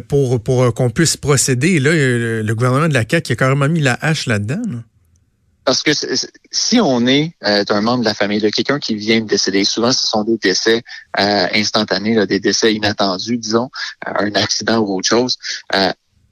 pour, 0.09 0.43
pour 0.43 0.75
qu'on 0.75 0.91
puisse 0.91 1.17
procéder. 1.17 1.69
Et 1.69 1.81
là, 1.81 1.93
le 1.93 2.55
gouvernement 2.55 2.89
de 2.89 2.95
la 2.95 3.05
CAQ 3.09 3.33
a 3.33 3.37
carrément 3.37 3.69
mis 3.69 3.81
la 3.81 3.99
hache 4.01 4.27
là-dedans. 4.27 4.57
là 4.57 4.63
dedans 4.63 4.83
parce 5.65 5.83
que 5.83 5.91
si 6.51 6.81
on 6.81 7.07
est 7.07 7.35
euh, 7.45 7.65
un 7.69 7.81
membre 7.81 8.01
de 8.01 8.05
la 8.05 8.15
famille, 8.15 8.41
de 8.41 8.49
quelqu'un 8.49 8.79
qui 8.79 8.95
vient 8.95 9.21
de 9.21 9.27
décéder, 9.27 9.65
souvent 9.65 9.93
ce 9.93 10.07
sont 10.07 10.25
des 10.25 10.39
décès 10.39 10.83
euh, 11.19 11.47
instantanés, 11.55 12.27
des 12.27 12.41
décès 12.41 12.75
inattendus, 12.75 13.39
disons, 13.39 13.71
euh, 14.07 14.13
un 14.19 14.35
accident 14.35 14.79
ou 14.79 14.97
autre 14.97 15.09
chose. 15.09 15.39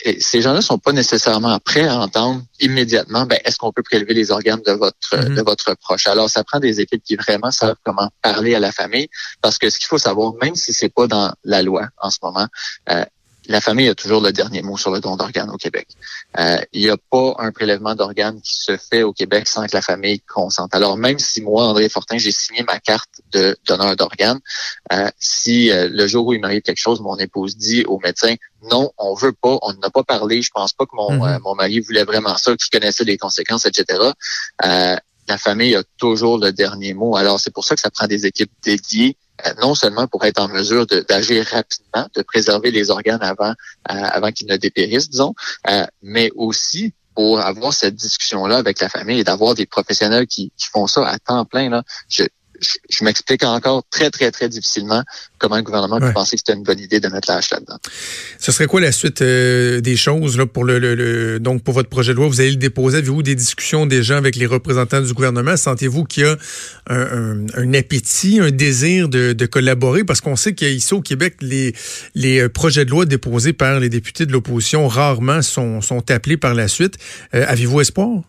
Et 0.03 0.19
ces 0.19 0.41
gens-là 0.41 0.63
sont 0.63 0.79
pas 0.79 0.93
nécessairement 0.93 1.59
prêts 1.59 1.87
à 1.87 1.99
entendre 1.99 2.43
immédiatement 2.59 3.27
ben, 3.27 3.39
est-ce 3.45 3.59
qu'on 3.59 3.71
peut 3.71 3.83
prélever 3.83 4.15
les 4.15 4.31
organes 4.31 4.63
de 4.67 4.73
votre 4.73 4.97
mm-hmm. 5.13 5.35
de 5.35 5.43
votre 5.43 5.75
proche? 5.75 6.07
Alors 6.07 6.31
ça 6.31 6.43
prend 6.43 6.59
des 6.59 6.81
équipes 6.81 7.03
qui 7.05 7.17
vraiment 7.17 7.51
savent 7.51 7.77
comment 7.85 8.09
parler 8.23 8.55
à 8.55 8.61
la 8.61 8.73
famille 8.73 9.09
parce 9.43 9.59
que 9.59 9.69
ce 9.69 9.79
qu'il 9.79 9.89
faut 9.89 9.99
savoir 9.99 10.33
même 10.41 10.55
si 10.55 10.73
c'est 10.73 10.89
pas 10.89 11.07
dans 11.07 11.35
la 11.45 11.63
loi 11.63 11.87
en 11.99 12.09
ce 12.09 12.17
moment, 12.23 12.47
la 13.51 13.61
famille 13.61 13.89
a 13.89 13.97
toujours 13.97 14.21
le 14.21 14.33
dernier 14.33 14.63
mot 14.63 14.77
sur 14.77 14.93
le 14.93 15.01
don 15.01 15.17
d'organes 15.17 15.51
au 15.51 15.57
Québec. 15.57 15.89
Euh, 16.39 16.59
il 16.73 16.83
n'y 16.83 16.89
a 16.89 16.97
pas 16.97 17.35
un 17.39 17.51
prélèvement 17.51 17.97
d'organes 17.97 18.41
qui 18.41 18.55
se 18.55 18.77
fait 18.77 19.03
au 19.03 19.13
Québec 19.13 19.49
sans 19.49 19.67
que 19.67 19.75
la 19.75 19.83
famille 19.83 20.21
consente. 20.21 20.73
Alors 20.73 20.97
même 20.97 21.19
si 21.19 21.43
moi, 21.43 21.65
André 21.65 21.89
Fortin, 21.89 22.17
j'ai 22.17 22.31
signé 22.31 22.63
ma 22.63 22.79
carte 22.79 23.11
de 23.33 23.59
donneur 23.67 23.97
d'organes, 23.97 24.39
euh, 24.93 25.11
si 25.19 25.73
euh, 25.73 25.89
le 25.91 26.07
jour 26.07 26.29
où 26.29 26.33
il 26.33 26.41
m'arrive 26.41 26.63
quelque 26.63 26.79
chose, 26.79 27.01
mon 27.01 27.17
épouse 27.17 27.57
dit 27.57 27.85
au 27.87 27.99
médecin 27.99 28.37
non, 28.71 28.93
on 28.99 29.15
veut 29.15 29.33
pas, 29.33 29.59
on 29.63 29.73
n'a 29.75 29.91
pas 29.91 30.05
parlé, 30.05 30.43
je 30.43 30.51
pense 30.53 30.73
pas 30.73 30.85
que 30.85 30.95
mon, 30.95 31.11
mm-hmm. 31.11 31.41
mon 31.43 31.55
mari 31.55 31.81
voulait 31.81 32.05
vraiment 32.05 32.37
ça, 32.37 32.55
qu'il 32.57 32.71
connaissait 32.71 33.05
les 33.05 33.17
conséquences, 33.17 33.67
etc. 33.67 33.99
la 35.31 35.39
famille 35.39 35.75
a 35.77 35.83
toujours 35.97 36.39
le 36.39 36.53
dernier 36.53 36.93
mot. 36.93 37.17
Alors 37.17 37.41
c'est 37.41 37.53
pour 37.53 37.65
ça 37.65 37.75
que 37.75 37.81
ça 37.81 37.91
prend 37.91 38.07
des 38.07 38.27
équipes 38.27 38.53
dédiées 38.63 39.17
euh, 39.47 39.55
non 39.63 39.75
seulement 39.75 40.07
pour 40.07 40.25
être 40.25 40.41
en 40.41 40.49
mesure 40.49 40.87
d'agir 40.87 41.47
rapidement, 41.47 42.09
de 42.15 42.23
préserver 42.23 42.71
les 42.71 42.91
organes 42.91 43.23
avant, 43.23 43.51
euh, 43.51 43.55
avant 43.87 44.33
qu'ils 44.33 44.49
ne 44.49 44.57
dépérissent, 44.57 45.09
disons, 45.09 45.35
euh, 45.69 45.87
mais 46.03 46.31
aussi 46.35 46.93
pour 47.15 47.41
avoir 47.41 47.73
cette 47.73 47.95
discussion-là 47.95 48.57
avec 48.59 48.81
la 48.81 48.89
famille 48.89 49.21
et 49.21 49.25
d'avoir 49.25 49.55
des 49.55 49.67
professionnels 49.67 50.27
qui, 50.27 50.53
qui, 50.57 50.67
font 50.67 50.87
ça 50.87 51.07
à 51.07 51.19
temps 51.19 51.45
plein. 51.45 51.69
Là. 51.71 51.83
Je, 52.61 53.05
m'explique 53.05 53.43
encore 53.45 53.85
très, 53.91 54.11
très, 54.11 54.31
très 54.31 54.49
difficilement 54.49 55.03
comment 55.39 55.57
le 55.57 55.63
gouvernement 55.63 55.99
peut 55.99 56.13
penser 56.13 56.37
que 56.37 56.43
c'était 56.47 56.59
une 56.59 56.63
bonne 56.63 56.79
idée 56.79 57.01
de 57.01 57.09
mettre 57.09 57.31
la 57.31 57.37
hache 57.37 57.51
là-dedans. 57.51 57.79
Ce 58.39 58.53
serait 58.53 58.67
quoi 58.67 58.81
la 58.81 58.93
suite 58.93 59.23
euh, 59.23 59.81
des 59.81 59.97
choses 59.97 60.37
là, 60.37 60.47
pour 60.47 60.65
le, 60.65 61.39
donc 61.39 61.63
pour 61.63 61.75
votre 61.75 61.89
projet 61.89 62.13
de 62.13 62.17
loi? 62.17 62.29
Vous 62.29 62.41
allez 62.41 62.51
le 62.51 62.57
déposer. 62.57 62.99
Avez-vous 62.99 63.23
des 63.23 63.35
discussions 63.35 63.87
déjà 63.87 64.17
avec 64.17 64.37
les 64.37 64.47
représentants 64.47 65.01
du 65.01 65.13
gouvernement? 65.13 65.57
Sentez-vous 65.57 66.05
qu'il 66.05 66.25
y 66.25 66.27
a 66.27 66.37
un, 66.89 67.75
appétit, 67.75 68.41
un 68.41 68.51
désir 68.51 69.09
de, 69.09 69.47
collaborer? 69.47 70.05
Parce 70.05 70.21
qu'on 70.21 70.37
sait 70.37 70.55
qu'ici 70.55 70.95
au 70.95 71.01
Québec, 71.01 71.37
les, 71.41 71.75
les 72.15 72.41
euh, 72.41 72.49
projets 72.49 72.85
de 72.85 72.91
loi 72.91 73.07
déposés 73.07 73.53
par 73.53 73.81
les 73.81 73.89
députés 73.89 74.27
de 74.27 74.33
l'opposition 74.33 74.87
rarement 74.89 75.43
sont, 75.43 75.81
sont 75.81 76.11
appelés 76.11 76.37
par 76.37 76.55
la 76.55 76.69
suite. 76.69 76.97
Euh, 77.35 77.45
avez-vous 77.49 77.81
espoir? 77.81 78.23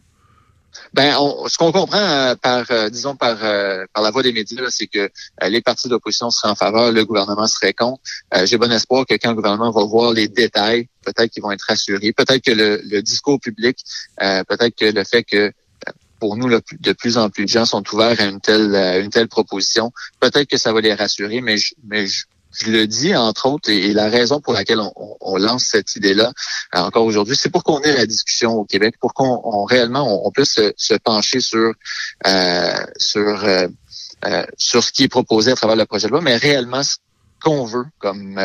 Ben, 0.93 1.13
ce 1.47 1.57
qu'on 1.57 1.71
comprend 1.71 1.97
euh, 1.97 2.35
par, 2.35 2.65
euh, 2.71 2.89
disons 2.89 3.15
par 3.15 3.43
euh, 3.43 3.85
par 3.93 4.03
la 4.03 4.11
voie 4.11 4.23
des 4.23 4.33
médias, 4.33 4.69
c'est 4.69 4.87
que 4.87 5.09
les 5.47 5.61
partis 5.61 5.89
d'opposition 5.89 6.29
seraient 6.29 6.51
en 6.51 6.55
faveur, 6.55 6.91
le 6.91 7.05
gouvernement 7.05 7.47
serait 7.47 7.73
contre. 7.73 8.01
J'ai 8.43 8.57
bon 8.57 8.71
espoir 8.71 9.05
que 9.05 9.15
quand 9.15 9.29
le 9.29 9.35
gouvernement 9.35 9.71
va 9.71 9.83
voir 9.83 10.13
les 10.13 10.27
détails, 10.27 10.87
peut-être 11.03 11.31
qu'ils 11.31 11.43
vont 11.43 11.51
être 11.51 11.65
rassurés, 11.67 12.13
peut-être 12.13 12.43
que 12.43 12.51
le, 12.51 13.01
discours 13.01 13.39
public, 13.39 13.77
peut-être 14.17 14.75
que 14.75 14.85
le 14.85 15.03
fait 15.03 15.23
que 15.23 15.51
pour 16.19 16.37
nous, 16.37 16.49
de 16.49 16.93
plus 16.93 17.17
en 17.17 17.29
plus 17.29 17.45
de 17.45 17.49
gens 17.49 17.65
sont 17.65 17.83
ouverts 17.93 18.19
à 18.19 18.25
une 18.25 18.39
telle 18.39 18.75
une 19.03 19.09
telle 19.09 19.27
proposition. 19.27 19.91
Peut-être 20.19 20.47
que 20.47 20.57
ça 20.57 20.71
va 20.71 20.81
les 20.81 20.93
rassurer, 20.93 21.41
mais 21.41 21.57
je, 21.57 21.73
mais 21.83 22.05
je, 22.05 22.25
je 22.53 22.71
le 22.71 22.87
dis 22.87 23.15
entre 23.15 23.47
autres, 23.47 23.69
et, 23.69 23.93
la 23.93 24.09
raison 24.09 24.41
pour 24.41 24.53
laquelle 24.53 24.79
on, 24.79 25.37
lance 25.37 25.63
cette 25.63 25.95
idée-là 25.95 26.31
euh, 26.75 26.79
encore 26.79 27.05
aujourd'hui, 27.05 27.35
c'est 27.35 27.49
pour 27.49 27.63
qu'on 27.63 27.79
ait 27.81 27.95
la 27.95 28.05
discussion 28.05 28.53
au 28.53 28.65
Québec, 28.65 28.95
pour 28.99 29.13
qu'on 29.13 29.63
réellement 29.63 30.25
on, 30.25 30.31
puisse 30.31 30.59
se, 30.75 30.93
pencher 30.95 31.39
sur 31.39 31.73
euh, 32.27 32.85
sur 32.97 33.43
euh, 33.45 33.67
sur 34.57 34.83
ce 34.83 34.91
qui 34.91 35.03
est 35.03 35.07
proposé 35.07 35.51
à 35.51 35.55
travers 35.55 35.75
le 35.75 35.85
projet 35.85 36.07
de 36.07 36.11
loi, 36.11 36.21
mais 36.21 36.35
réellement 36.35 36.83
ce 36.83 36.97
qu'on 37.41 37.65
veut 37.65 37.85
comme 37.99 38.39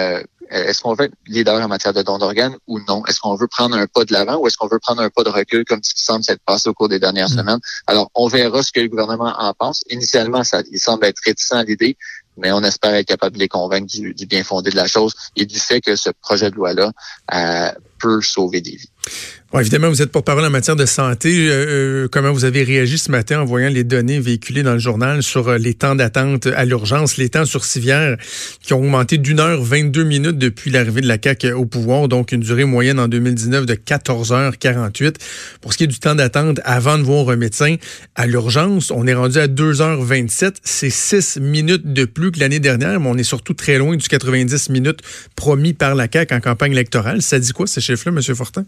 est-ce 0.50 0.80
qu'on 0.82 0.94
veut 0.94 1.06
être 1.06 1.14
leader 1.26 1.60
en 1.60 1.68
matière 1.68 1.92
de 1.92 2.02
don 2.02 2.18
d'organes 2.18 2.56
ou 2.66 2.78
non? 2.86 3.04
Est-ce 3.06 3.20
qu'on 3.20 3.34
veut 3.34 3.48
prendre 3.48 3.76
un 3.76 3.86
pas 3.86 4.04
de 4.04 4.12
l'avant 4.12 4.36
ou 4.36 4.46
est-ce 4.46 4.56
qu'on 4.56 4.68
veut 4.68 4.78
prendre 4.78 5.02
un 5.02 5.10
pas 5.10 5.24
de 5.24 5.28
recul 5.28 5.64
comme 5.64 5.82
ce 5.82 5.94
qui 5.94 6.02
semble 6.02 6.24
s'être 6.24 6.42
passé 6.44 6.68
au 6.68 6.74
cours 6.74 6.88
des 6.88 6.98
dernières 6.98 7.30
mm. 7.30 7.36
semaines? 7.36 7.58
Alors, 7.86 8.10
on 8.14 8.28
verra 8.28 8.62
ce 8.62 8.70
que 8.70 8.80
le 8.80 8.88
gouvernement 8.88 9.34
en 9.38 9.52
pense. 9.54 9.82
Initialement, 9.90 10.44
ça, 10.44 10.62
il 10.70 10.78
semble 10.78 11.04
être 11.04 11.20
réticent 11.24 11.52
à 11.52 11.64
l'idée, 11.64 11.96
mais 12.36 12.52
on 12.52 12.62
espère 12.62 12.94
être 12.94 13.06
capable 13.06 13.36
de 13.36 13.40
les 13.40 13.48
convaincre 13.48 13.86
du, 13.86 14.26
bien 14.26 14.44
fondé 14.44 14.70
de 14.70 14.76
la 14.76 14.86
chose 14.86 15.14
et 15.36 15.46
du 15.46 15.58
fait 15.58 15.80
que 15.80 15.96
ce 15.96 16.10
projet 16.10 16.50
de 16.50 16.56
loi-là 16.56 16.92
euh, 17.34 17.70
peut 17.98 18.20
sauver 18.20 18.60
des 18.60 18.76
vies 18.76 18.90
évidemment, 19.60 19.88
vous 19.88 20.02
êtes 20.02 20.12
porte-parole 20.12 20.44
en 20.44 20.50
matière 20.50 20.76
de 20.76 20.86
santé. 20.86 21.48
Euh, 21.48 21.66
euh, 22.04 22.08
comment 22.10 22.32
vous 22.32 22.44
avez 22.44 22.62
réagi 22.62 22.98
ce 22.98 23.10
matin 23.10 23.40
en 23.40 23.44
voyant 23.44 23.68
les 23.68 23.84
données 23.84 24.18
véhiculées 24.18 24.62
dans 24.62 24.74
le 24.74 24.78
journal 24.78 25.22
sur 25.22 25.52
les 25.52 25.74
temps 25.74 25.94
d'attente 25.94 26.46
à 26.46 26.64
l'urgence, 26.64 27.16
les 27.16 27.28
temps 27.28 27.44
sur 27.44 27.64
civière 27.64 28.16
qui 28.60 28.74
ont 28.74 28.78
augmenté 28.78 29.18
d'une 29.18 29.40
heure 29.40 29.62
22 29.62 30.04
minutes 30.04 30.38
depuis 30.38 30.70
l'arrivée 30.70 31.00
de 31.00 31.08
la 31.08 31.16
CAQ 31.22 31.52
au 31.52 31.64
pouvoir, 31.64 32.08
donc 32.08 32.32
une 32.32 32.40
durée 32.40 32.64
moyenne 32.64 32.98
en 32.98 33.08
2019 33.08 33.66
de 33.66 33.74
14 33.74 34.32
h 34.32 34.56
48. 34.58 35.18
Pour 35.60 35.72
ce 35.72 35.78
qui 35.78 35.84
est 35.84 35.88
du 35.88 35.98
temps 35.98 36.14
d'attente 36.14 36.60
avant 36.64 36.98
de 36.98 37.02
voir 37.02 37.30
un 37.30 37.36
médecin 37.36 37.76
à 38.14 38.26
l'urgence, 38.26 38.90
on 38.90 39.06
est 39.06 39.14
rendu 39.14 39.38
à 39.38 39.48
2 39.48 39.74
h 39.74 40.02
27. 40.02 40.60
C'est 40.64 40.90
6 40.90 41.38
minutes 41.40 41.92
de 41.92 42.04
plus 42.04 42.25
que 42.30 42.40
l'année 42.40 42.60
dernière, 42.60 43.00
mais 43.00 43.08
on 43.08 43.16
est 43.16 43.24
surtout 43.24 43.54
très 43.54 43.78
loin 43.78 43.96
du 43.96 44.08
90 44.08 44.70
minutes 44.70 45.00
promis 45.34 45.72
par 45.72 45.94
la 45.94 46.08
CAQ 46.10 46.34
en 46.34 46.40
campagne 46.40 46.72
électorale. 46.72 47.22
Ça 47.22 47.38
dit 47.38 47.52
quoi 47.52 47.66
ces 47.66 47.80
chiffres-là, 47.80 48.16
M. 48.16 48.34
Fortin? 48.34 48.64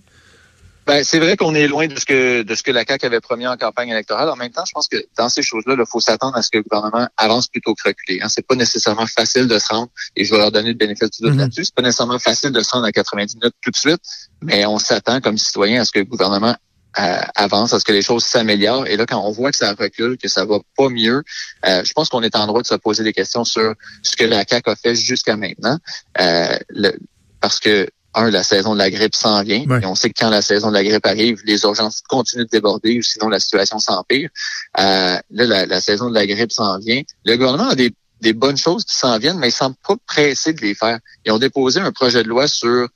Ben, 0.89 1.05
c'est 1.05 1.19
vrai 1.19 1.37
qu'on 1.37 1.55
est 1.55 1.69
loin 1.69 1.87
de 1.87 1.99
ce 1.99 2.07
que 2.07 2.41
de 2.41 2.55
ce 2.55 2.63
que 2.63 2.71
la 2.71 2.83
CAQ 2.83 3.05
avait 3.05 3.21
promis 3.21 3.47
en 3.47 3.59
campagne 3.59 3.91
électorale. 3.91 4.31
En 4.31 4.37
même 4.37 4.51
temps, 4.51 4.65
je 4.67 4.73
pense 4.73 4.89
que 4.89 4.97
dans 5.19 5.29
ces 5.29 5.43
choses-là, 5.43 5.77
il 5.79 5.85
faut 5.87 6.01
s'attendre 6.01 6.35
à 6.35 6.41
ce 6.41 6.51
que 6.51 6.57
le 6.57 6.63
gouvernement 6.63 7.07
avance 7.19 7.47
plutôt 7.49 7.75
que 7.75 7.87
reculer. 7.87 8.21
Hein. 8.23 8.29
C'est 8.31 8.47
pas 8.47 8.55
nécessairement 8.55 9.07
facile 9.07 9.49
de 9.49 9.59
se 9.59 9.67
rendre, 9.69 9.91
et 10.17 10.25
je 10.25 10.33
vais 10.33 10.39
leur 10.39 10.51
donner 10.51 10.71
le 10.71 10.77
bénéfice 10.77 11.11
du 11.11 11.25
doute 11.25 11.35
mm-hmm. 11.35 11.39
là-dessus. 11.41 11.67
C'est 11.67 11.75
pas 11.75 11.83
nécessairement 11.83 12.19
facile 12.19 12.53
de 12.53 12.61
se 12.63 12.71
rendre 12.71 12.87
à 12.87 12.93
90 12.93 13.37
minutes 13.37 13.55
tout 13.61 13.71
de 13.71 13.77
suite, 13.77 14.01
mais 14.41 14.65
on 14.65 14.79
s'attend 14.79 15.21
comme 15.21 15.37
citoyen 15.37 15.83
à 15.83 15.85
ce 15.85 15.93
que 15.93 15.99
le 15.99 16.07
gouvernement 16.07 16.57
avance, 16.95 17.73
à 17.73 17.79
ce 17.79 17.85
que 17.85 17.93
les 17.93 18.03
choses 18.03 18.25
s'améliorent. 18.25 18.87
Et 18.87 18.97
là, 18.97 19.07
quand 19.07 19.21
on 19.21 19.31
voit 19.31 19.51
que 19.51 19.57
ça 19.57 19.73
recule, 19.73 20.19
que 20.19 20.29
ça 20.29 20.45
va 20.45 20.59
pas 20.77 20.89
mieux, 20.89 21.23
euh, 21.67 21.85
je 21.85 21.93
pense 21.93 22.09
qu'on 22.09 22.23
est 22.23 22.35
en 22.35 22.47
droit 22.47 22.63
de 22.63 22.67
se 22.67 22.75
poser 22.75 23.05
des 23.05 23.13
questions 23.13 23.45
sur 23.45 23.75
ce 24.03 24.17
que 24.17 24.25
la 24.25 24.45
CAQ 24.49 24.71
a 24.71 24.77
fait 24.77 24.95
jusqu'à 24.95 25.37
maintenant. 25.37 25.79
Euh, 26.21 26.57
le, 26.71 26.93
parce 27.41 27.61
que 27.61 27.89
un, 28.15 28.31
la 28.31 28.43
saison 28.43 28.73
de 28.73 28.79
la 28.79 28.91
grippe 28.91 29.15
s'en 29.15 29.43
vient. 29.43 29.65
Ouais. 29.67 29.81
Et 29.83 29.87
on 29.87 29.95
sait 29.95 30.11
que 30.11 30.19
quand 30.19 30.31
la 30.31 30.43
saison 30.43 30.69
de 30.69 30.75
la 30.75 30.83
grippe 30.83 31.07
arrive, 31.07 31.41
les 31.45 31.63
urgences 31.63 32.03
continuent 32.09 32.45
de 32.45 32.49
déborder 32.49 32.99
ou 32.99 33.03
sinon 33.03 33.29
la 33.29 33.39
situation 33.39 33.79
s'empire. 33.79 34.31
Euh, 34.79 35.19
là, 35.31 35.45
la, 35.45 35.67
la 35.67 35.81
saison 35.81 36.09
de 36.09 36.15
la 36.15 36.27
grippe 36.27 36.53
s'en 36.53 36.79
vient. 36.79 37.03
Le 37.25 37.37
gouvernement 37.37 37.69
a 37.69 37.75
des, 37.75 37.93
des 38.21 38.33
bonnes 38.33 38.57
choses 38.57 38.85
qui 38.85 38.97
s'en 38.97 39.19
viennent, 39.19 39.39
mais 39.39 39.49
il 39.49 39.53
semble 39.53 39.77
pas 39.87 39.95
pressé 40.07 40.53
de 40.53 40.61
les 40.63 40.75
faire. 40.75 40.99
Ils 41.25 41.33
ont 41.33 41.39
déposé 41.39 41.81
un 41.81 41.93
projet 41.93 42.23
de 42.23 42.29
loi 42.29 42.49
sur 42.49 42.69
euh, 42.69 42.89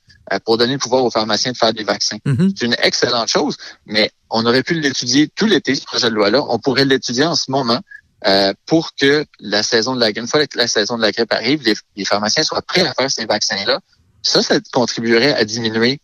pour 0.45 0.57
donner 0.57 0.73
le 0.73 0.79
pouvoir 0.79 1.03
aux 1.03 1.11
pharmaciens 1.11 1.51
de 1.51 1.57
faire 1.57 1.73
des 1.73 1.83
vaccins. 1.83 2.17
Mhm. 2.25 2.53
C'est 2.55 2.65
une 2.65 2.75
excellente 2.79 3.27
chose, 3.27 3.57
mais 3.85 4.11
on 4.29 4.45
aurait 4.45 4.63
pu 4.63 4.73
l'étudier 4.73 5.27
tout 5.35 5.45
l'été, 5.45 5.75
ce 5.75 5.83
projet 5.85 6.09
de 6.09 6.15
loi-là. 6.15 6.43
On 6.49 6.59
pourrait 6.59 6.85
l'étudier 6.85 7.25
en 7.25 7.35
ce 7.35 7.51
moment 7.51 7.79
euh, 8.25 8.53
pour 8.65 8.95
que 8.95 9.25
la 9.39 9.63
saison 9.63 9.95
de 9.95 9.99
la 9.99 10.11
grippe, 10.13 10.23
une 10.23 10.27
fois 10.29 10.47
que 10.47 10.57
la 10.57 10.67
saison 10.67 10.95
de 10.97 11.01
la 11.01 11.11
grippe 11.11 11.33
arrive, 11.33 11.61
les, 11.63 11.75
les 11.97 12.05
pharmaciens 12.05 12.43
soient 12.43 12.61
prêts 12.61 12.87
à 12.87 12.93
faire 12.93 13.11
ces 13.11 13.25
vaccins-là. 13.25 13.79
Ça, 14.21 14.41
ça 14.41 14.55
contribuerait 14.71 15.33
à 15.33 15.43
diminuer 15.43 15.99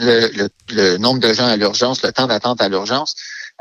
le, 0.00 0.28
le- 0.36 0.48
le 0.74 0.96
nombre 0.98 1.20
de 1.20 1.32
gens 1.32 1.46
à 1.46 1.56
l'urgence, 1.56 2.02
le 2.02 2.10
temps 2.12 2.26
d'attente 2.26 2.60
à 2.60 2.68
l'urgence. 2.68 3.14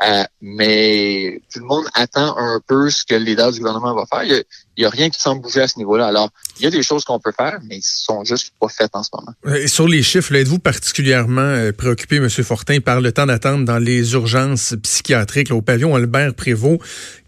Euh, 0.04 0.24
mais 0.42 1.40
tout 1.54 1.60
le 1.60 1.66
monde 1.66 1.86
attend 1.94 2.36
un 2.38 2.60
peu 2.68 2.90
ce 2.90 3.06
que 3.06 3.14
le 3.14 3.24
leader 3.24 3.52
du 3.52 3.60
gouvernement 3.60 3.94
va 3.94 4.06
faire. 4.08 4.24
Il 4.24 4.32
y 4.32 4.36
a, 4.36 4.44
il 4.78 4.84
y 4.84 4.86
a 4.86 4.90
rien 4.90 5.10
qui 5.10 5.20
semble 5.20 5.42
bouger 5.42 5.62
à 5.62 5.68
ce 5.68 5.78
niveau-là. 5.78 6.08
Alors, 6.08 6.30
il 6.60 6.64
y 6.64 6.68
a 6.68 6.70
des 6.70 6.84
choses 6.84 7.04
qu'on 7.04 7.20
peut 7.20 7.32
faire, 7.36 7.60
mais 7.68 7.78
ils 7.78 7.84
sont 7.84 8.24
juste 8.24 8.54
pas 8.60 8.68
faites 8.68 8.92
en 8.94 9.04
ce 9.04 9.10
moment. 9.14 9.58
Et 9.58 9.68
sur 9.68 9.88
les 9.88 10.04
chiffres, 10.04 10.34
êtes-vous 10.36 10.60
particulièrement 10.60 11.42
euh, 11.42 11.72
préoccupé, 11.72 12.18
M. 12.18 12.30
Fortin, 12.30 12.80
par 12.80 13.02
le 13.02 13.12
temps 13.12 13.26
d'attente 13.26 13.66
dans 13.66 13.78
les 13.78 14.14
urgences 14.14 14.76
psychiatriques, 14.84 15.52
au 15.52 15.62
pavillon 15.62 15.96
Albert 15.96 16.34
Prévost, 16.34 16.80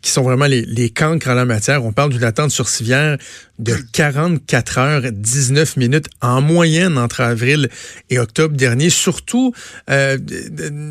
qui 0.01 0.11
sont 0.11 0.23
vraiment 0.23 0.45
les, 0.45 0.61
les 0.61 0.89
cancres 0.89 1.29
en 1.29 1.33
la 1.33 1.45
matière? 1.45 1.83
On 1.85 1.93
parle 1.93 2.11
d'une 2.11 2.23
attente 2.23 2.51
sur 2.51 2.67
civière 2.67 3.17
de 3.59 3.75
44 3.91 4.77
heures 4.77 5.01
19 5.11 5.77
minutes 5.77 6.07
en 6.21 6.41
moyenne 6.41 6.97
entre 6.97 7.21
avril 7.21 7.69
et 8.09 8.19
octobre 8.19 8.55
dernier, 8.55 8.89
surtout 8.89 9.53
euh, 9.89 10.17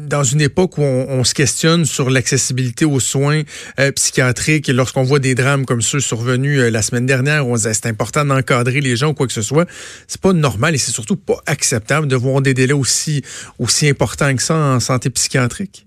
dans 0.08 0.24
une 0.24 0.40
époque 0.40 0.78
où 0.78 0.82
on, 0.82 1.22
se 1.22 1.34
questionne 1.34 1.84
sur 1.84 2.10
l'accessibilité 2.10 2.84
aux 2.84 3.00
soins 3.00 3.42
euh, 3.78 3.92
psychiatriques 3.92 4.68
et 4.68 4.72
lorsqu'on 4.72 5.02
voit 5.02 5.18
des 5.18 5.34
drames 5.34 5.64
comme 5.64 5.82
ceux 5.82 6.00
survenus 6.00 6.45
euh, 6.46 6.70
la 6.70 6.82
semaine 6.82 7.06
dernière, 7.06 7.46
où 7.46 7.52
on 7.52 7.56
disait 7.56 7.74
c'est 7.74 7.86
important 7.86 8.24
d'encadrer 8.24 8.80
les 8.80 8.96
gens 8.96 9.08
ou 9.08 9.14
quoi 9.14 9.26
que 9.26 9.32
ce 9.32 9.42
soit, 9.42 9.68
c'est 10.08 10.20
pas 10.20 10.32
normal 10.32 10.74
et 10.74 10.78
c'est 10.78 10.92
surtout 10.92 11.16
pas 11.16 11.38
acceptable 11.46 12.08
de 12.08 12.16
voir 12.16 12.40
des 12.42 12.54
délais 12.54 12.72
aussi 12.72 13.22
aussi 13.58 13.88
importants 13.88 14.34
que 14.36 14.42
ça 14.42 14.54
en 14.56 14.80
santé 14.80 15.10
psychiatrique. 15.10 15.86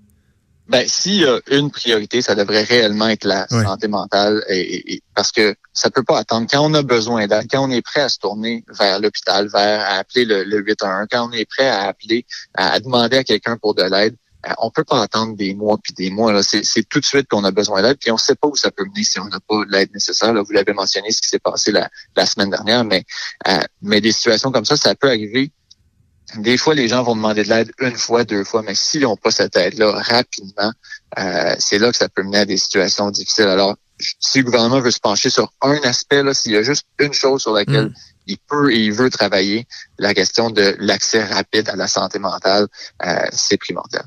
Ben, 0.67 0.85
s'il 0.87 1.15
y 1.21 1.25
a 1.25 1.39
une 1.49 1.71
priorité, 1.71 2.21
ça 2.21 2.35
devrait 2.35 2.61
réellement 2.61 3.07
être 3.09 3.23
la 3.25 3.47
santé 3.63 3.87
mentale, 3.87 4.43
et, 4.49 4.59
et- 4.59 4.93
et- 4.93 5.01
parce 5.15 5.31
que 5.31 5.55
ça 5.73 5.89
peut 5.89 6.03
pas 6.03 6.19
attendre. 6.19 6.45
Quand 6.47 6.63
on 6.63 6.73
a 6.75 6.83
besoin 6.83 7.25
d'aide, 7.25 7.47
quand 7.49 7.67
on 7.67 7.71
est 7.71 7.81
prêt 7.81 8.01
à 8.01 8.09
se 8.09 8.19
tourner 8.19 8.63
vers 8.77 8.99
l'hôpital, 8.99 9.47
vers 9.51 9.81
à 9.81 9.93
appeler 9.97 10.25
le, 10.25 10.43
le 10.43 10.59
811, 10.59 11.07
quand 11.11 11.27
on 11.27 11.31
est 11.31 11.45
prêt 11.45 11.67
à 11.67 11.85
appeler, 11.87 12.23
à, 12.53 12.73
à 12.73 12.79
demander 12.79 13.17
à 13.17 13.23
quelqu'un 13.23 13.57
pour 13.57 13.73
de 13.73 13.81
l'aide, 13.81 14.13
euh, 14.13 14.28
on 14.59 14.71
peut 14.71 14.83
pas 14.83 15.01
attendre 15.01 15.35
des 15.35 15.53
mois 15.53 15.77
puis 15.81 15.93
des 15.93 16.09
mois. 16.09 16.31
là. 16.31 16.41
C'est, 16.43 16.83
tout 16.87 16.99
de 16.99 17.05
suite 17.05 17.27
qu'on 17.27 17.43
a 17.43 17.51
besoin 17.51 17.81
d'aide, 17.81 17.97
puis 17.99 18.11
on 18.11 18.17
sait 18.17 18.35
pas 18.35 18.47
où 18.47 18.55
ça 18.55 18.71
peut 18.71 18.85
mener 18.85 19.03
si 19.03 19.19
on 19.19 19.25
n'a 19.25 19.39
pas 19.39 19.61
l'aide 19.67 19.93
nécessaire. 19.93 20.33
Vous 20.33 20.51
l'avez 20.51 20.73
mentionné, 20.73 21.11
ce 21.11 21.21
qui 21.21 21.27
s'est 21.27 21.39
passé 21.39 21.71
la, 21.71 21.89
la 22.15 22.25
semaine 22.25 22.49
dernière, 22.49 22.83
mais 22.85 23.03
euh, 23.47 23.59
mais 23.81 24.01
des 24.01 24.11
situations 24.11 24.51
comme 24.51 24.65
ça, 24.65 24.77
ça 24.77 24.95
peut 24.95 25.09
arriver 25.09 25.51
des 26.37 26.57
fois, 26.57 26.75
les 26.75 26.87
gens 26.87 27.03
vont 27.03 27.15
demander 27.15 27.43
de 27.43 27.49
l'aide 27.49 27.71
une 27.79 27.95
fois, 27.95 28.23
deux 28.23 28.43
fois, 28.43 28.61
mais 28.61 28.75
s'ils 28.75 29.01
n'ont 29.01 29.17
pas 29.17 29.31
cette 29.31 29.55
aide-là 29.57 29.91
rapidement, 29.91 30.71
euh, 31.17 31.55
c'est 31.57 31.79
là 31.79 31.91
que 31.91 31.97
ça 31.97 32.07
peut 32.07 32.23
mener 32.23 32.39
à 32.39 32.45
des 32.45 32.57
situations 32.57 33.09
difficiles. 33.09 33.47
Alors, 33.47 33.75
si 34.19 34.39
le 34.39 34.43
gouvernement 34.43 34.79
veut 34.79 34.91
se 34.91 34.99
pencher 34.99 35.29
sur 35.29 35.51
un 35.61 35.79
aspect, 35.83 36.23
là, 36.23 36.33
s'il 36.33 36.51
y 36.51 36.57
a 36.57 36.63
juste 36.63 36.85
une 36.99 37.13
chose 37.13 37.41
sur 37.41 37.53
laquelle 37.53 37.87
Mm. 37.87 37.93
Il 38.29 38.37
peut 38.49 38.71
et 38.71 38.77
il 38.79 38.93
veut 38.93 39.09
travailler, 39.09 39.65
la 39.97 40.13
question 40.13 40.49
de 40.49 40.75
l'accès 40.79 41.23
rapide 41.23 41.67
à 41.69 41.75
la 41.75 41.87
santé 41.87 42.19
mentale, 42.19 42.67
euh, 43.05 43.15
c'est 43.31 43.57
primordial. 43.57 44.03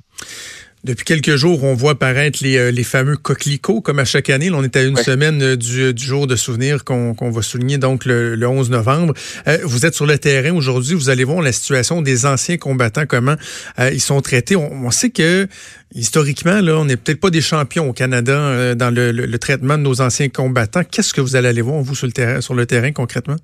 Depuis 0.85 1.05
quelques 1.05 1.37
jours, 1.37 1.63
on 1.63 1.75
voit 1.75 1.93
apparaître 1.93 2.41
les, 2.43 2.57
euh, 2.57 2.73
les 2.73 2.83
fameux 2.83 3.17
coquelicots, 3.17 3.81
comme 3.83 4.01
à 4.01 4.05
chaque 4.05 4.29
année. 4.31 4.51
Là, 4.51 4.57
on 4.59 4.65
est 4.65 4.75
à 4.75 4.83
une 4.83 4.97
semaine 4.97 5.41
euh, 5.41 5.57
du, 5.57 5.95
du 5.95 6.05
jour 6.05 6.27
de 6.27 6.35
souvenir 6.35 6.83
qu'on 6.83 7.15
qu'on 7.15 7.31
va 7.31 7.41
souligner 7.41 7.79
donc 7.79 8.05
le, 8.05 8.35
le 8.35 8.49
11 8.49 8.69
novembre. 8.71 9.15
Euh, 9.47 9.59
vous 9.63 9.87
êtes 9.87 9.95
sur 9.95 10.07
le 10.07 10.19
terrain 10.19 10.53
aujourd'hui. 10.53 10.95
Vous 10.95 11.09
allez 11.09 11.23
voir 11.23 11.41
la 11.41 11.53
situation 11.53 12.03
des 12.03 12.27
anciens 12.27 12.57
combattants, 12.57 13.07
comment 13.07 13.37
euh, 13.79 13.91
ils 13.93 14.01
sont 14.01 14.21
traités. 14.23 14.57
On, 14.57 14.73
on 14.73 14.91
sait 14.91 15.11
que 15.11 15.47
historiquement, 15.95 16.61
là, 16.61 16.75
on 16.77 16.85
n'est 16.87 16.97
peut-être 16.97 17.21
pas 17.21 17.31
des 17.31 17.43
champions 17.43 17.89
au 17.89 17.93
Canada 17.93 18.33
euh, 18.37 18.75
dans 18.75 18.91
le, 18.91 19.13
le- 19.13 19.27
le 19.27 19.39
traitement 19.39 19.79
de 19.79 19.85
nos 19.85 20.01
anciens 20.01 20.31
combattants. 20.31 20.83
Qu'est-ce 20.83 21.15
que 21.15 21.21
vous 21.21 21.37
allez 21.37 21.47
aller 21.47 21.63
voir, 21.63 21.81
vous, 21.81 21.95
sur 21.95 22.09
le 22.09 22.13
terrain, 22.13 22.41
sur 22.41 22.55
le 22.55 22.67
terrain 22.67 22.91
concrètement? 22.91 23.37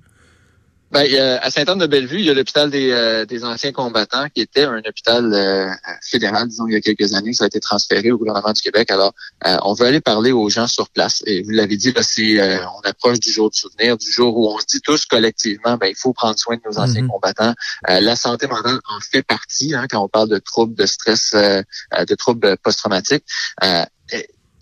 Ben, 0.91 1.05
a- 1.15 1.37
à 1.45 1.51
Sainte-Anne-de-Bellevue, 1.51 2.19
il 2.19 2.25
y 2.25 2.29
a 2.31 2.33
l'hôpital 2.33 2.71
des, 2.71 2.89
euh, 2.91 3.23
des 3.25 3.43
anciens 3.43 3.71
combattants 3.71 4.27
qui 4.33 4.41
était 4.41 4.63
un 4.63 4.79
hôpital 4.79 5.31
euh, 5.33 5.69
fédéral, 6.01 6.47
disons, 6.47 6.65
il 6.67 6.73
y 6.73 6.75
a 6.75 6.81
quelques 6.81 7.13
années. 7.13 7.33
Ça 7.33 7.43
a 7.43 7.47
été 7.47 7.59
transféré 7.59 8.11
au 8.11 8.17
gouvernement 8.17 8.51
du 8.53 8.61
Québec. 8.61 8.89
Alors, 8.89 9.13
euh, 9.45 9.57
on 9.63 9.73
veut 9.73 9.85
aller 9.85 10.01
parler 10.01 10.31
aux 10.31 10.49
gens 10.49 10.65
sur 10.65 10.89
place. 10.89 11.21
Et 11.27 11.43
vous 11.43 11.51
l'avez 11.51 11.77
dit, 11.77 11.91
là, 11.91 12.01
c'est, 12.01 12.39
euh, 12.39 12.57
on 12.77 12.81
approche 12.89 13.19
du 13.19 13.31
jour 13.31 13.51
du 13.51 13.57
souvenir, 13.59 13.97
du 13.97 14.11
jour 14.11 14.35
où 14.35 14.47
on 14.47 14.57
se 14.59 14.65
dit 14.65 14.81
tous 14.81 15.05
collectivement, 15.05 15.77
ben, 15.77 15.87
il 15.87 15.95
faut 15.95 16.11
prendre 16.13 16.39
soin 16.39 16.55
de 16.55 16.61
nos 16.65 16.79
anciens 16.79 17.03
Mhm. 17.03 17.09
combattants. 17.09 17.53
Euh, 17.89 17.99
la 17.99 18.15
santé 18.15 18.47
mentale 18.47 18.79
en 18.89 18.99
fait 18.99 19.21
partie, 19.21 19.75
hein, 19.75 19.85
quand 19.89 20.03
on 20.03 20.07
parle 20.09 20.29
de 20.29 20.39
troubles 20.39 20.73
de 20.73 20.87
stress, 20.87 21.31
euh, 21.35 21.61
euh, 21.97 22.05
de 22.05 22.15
troubles 22.15 22.57
post-traumatiques. 22.63 23.25
Euh, 23.63 23.85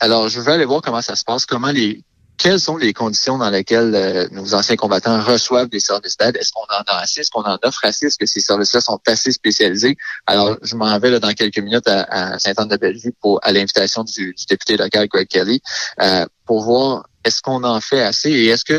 alors, 0.02 0.28
je 0.30 0.42
veux 0.42 0.52
aller 0.52 0.66
voir 0.66 0.82
comment 0.82 1.02
ça 1.02 1.16
se 1.16 1.24
passe, 1.24 1.46
comment 1.46 1.72
les 1.72 2.04
quelles 2.38 2.60
sont 2.60 2.78
les 2.78 2.94
conditions 2.94 3.38
dans 3.38 3.50
lesquelles 3.50 3.94
euh, 3.96 4.28
nos 4.32 4.54
anciens 4.54 4.76
combattants 4.76 5.22
reçoivent 5.22 5.70
des 5.70 5.80
services 5.80 6.18
d'aide? 6.18 6.38
Est-ce 6.38 6.52
qu'on 6.52 6.62
en 6.62 6.84
a 6.88 7.02
assez? 7.02 7.22
Est-ce 7.22 7.32
qu'on 7.32 7.44
en 7.44 7.58
offre 7.64 7.80
assez? 7.84 8.08
Est-ce 8.08 8.18
que 8.18 8.26
ces 8.26 8.40
services-là 8.40 8.82
sont 8.82 9.00
assez 9.08 9.32
spécialisés? 9.32 9.98
Alors, 10.26 10.56
je 10.62 10.76
m'en 10.76 10.98
vais 11.00 11.10
là, 11.10 11.20
dans 11.20 11.34
quelques 11.34 11.60
minutes 11.60 11.88
à, 11.88 12.34
à 12.34 12.40
Sainte-Anne-de-Bellevue 12.40 13.14
pour 13.22 13.40
à 13.44 13.52
l'invitation 13.52 14.04
du, 14.04 14.34
du 14.34 14.46
député 14.48 14.78
local 14.78 15.08
Greg 15.08 15.28
Kelly 15.28 15.62
euh, 16.02 16.26
pour 16.46 16.64
voir 16.64 17.08
est-ce 17.28 17.42
qu'on 17.42 17.64
en 17.64 17.80
fait 17.82 18.02
assez 18.02 18.30
et 18.32 18.48
est-ce 18.48 18.66
que 18.66 18.74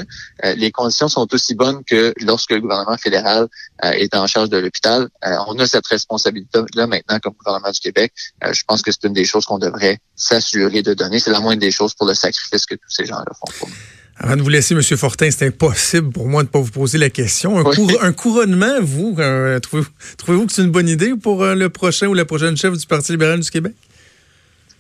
euh, 0.44 0.54
les 0.56 0.70
conditions 0.72 1.08
sont 1.08 1.26
aussi 1.34 1.54
bonnes 1.54 1.82
que 1.84 2.12
lorsque 2.20 2.50
le 2.50 2.60
gouvernement 2.60 2.96
fédéral 2.96 3.46
euh, 3.84 3.90
est 3.90 4.14
en 4.14 4.26
charge 4.26 4.48
de 4.50 4.58
l'hôpital? 4.58 5.08
Euh, 5.24 5.36
on 5.46 5.58
a 5.58 5.66
cette 5.66 5.86
responsabilité-là 5.86 6.86
maintenant 6.86 7.18
comme 7.20 7.34
gouvernement 7.34 7.70
du 7.70 7.80
Québec. 7.80 8.12
Euh, 8.44 8.52
je 8.52 8.62
pense 8.66 8.82
que 8.82 8.90
c'est 8.90 9.04
une 9.04 9.12
des 9.12 9.24
choses 9.24 9.44
qu'on 9.44 9.58
devrait 9.58 9.98
s'assurer 10.16 10.82
de 10.82 10.94
donner. 10.94 11.18
C'est 11.20 11.30
la 11.30 11.40
moindre 11.40 11.60
des 11.60 11.70
choses 11.70 11.94
pour 11.94 12.06
le 12.06 12.14
sacrifice 12.14 12.66
que 12.66 12.74
tous 12.74 12.90
ces 12.90 13.06
gens-là 13.06 13.32
font 13.38 13.52
pour 13.58 13.68
nous. 13.68 13.74
Avant 14.20 14.34
de 14.36 14.42
vous 14.42 14.48
laisser, 14.48 14.74
M. 14.74 14.82
Fortin, 14.82 15.30
c'est 15.30 15.46
impossible 15.46 16.10
pour 16.10 16.26
moi 16.26 16.42
de 16.42 16.48
ne 16.48 16.50
pas 16.52 16.58
vous 16.58 16.72
poser 16.72 16.98
la 16.98 17.08
question. 17.08 17.56
Un, 17.56 17.62
Oui. 17.62 17.76
cour- 17.76 18.02
un 18.02 18.12
couronnement, 18.12 18.78
vous, 18.80 19.16
trouvez- 19.62 19.86
trouvez-vous 20.16 20.46
que 20.46 20.52
c'est 20.52 20.62
une 20.62 20.72
bonne 20.72 20.88
idée 20.88 21.14
pour 21.14 21.44
le 21.44 21.68
prochain 21.68 22.08
ou 22.08 22.14
la 22.14 22.24
prochaine 22.24 22.56
chef 22.56 22.76
du 22.76 22.84
Parti 22.84 23.12
libéral 23.12 23.38
du 23.38 23.48
Québec? 23.48 23.74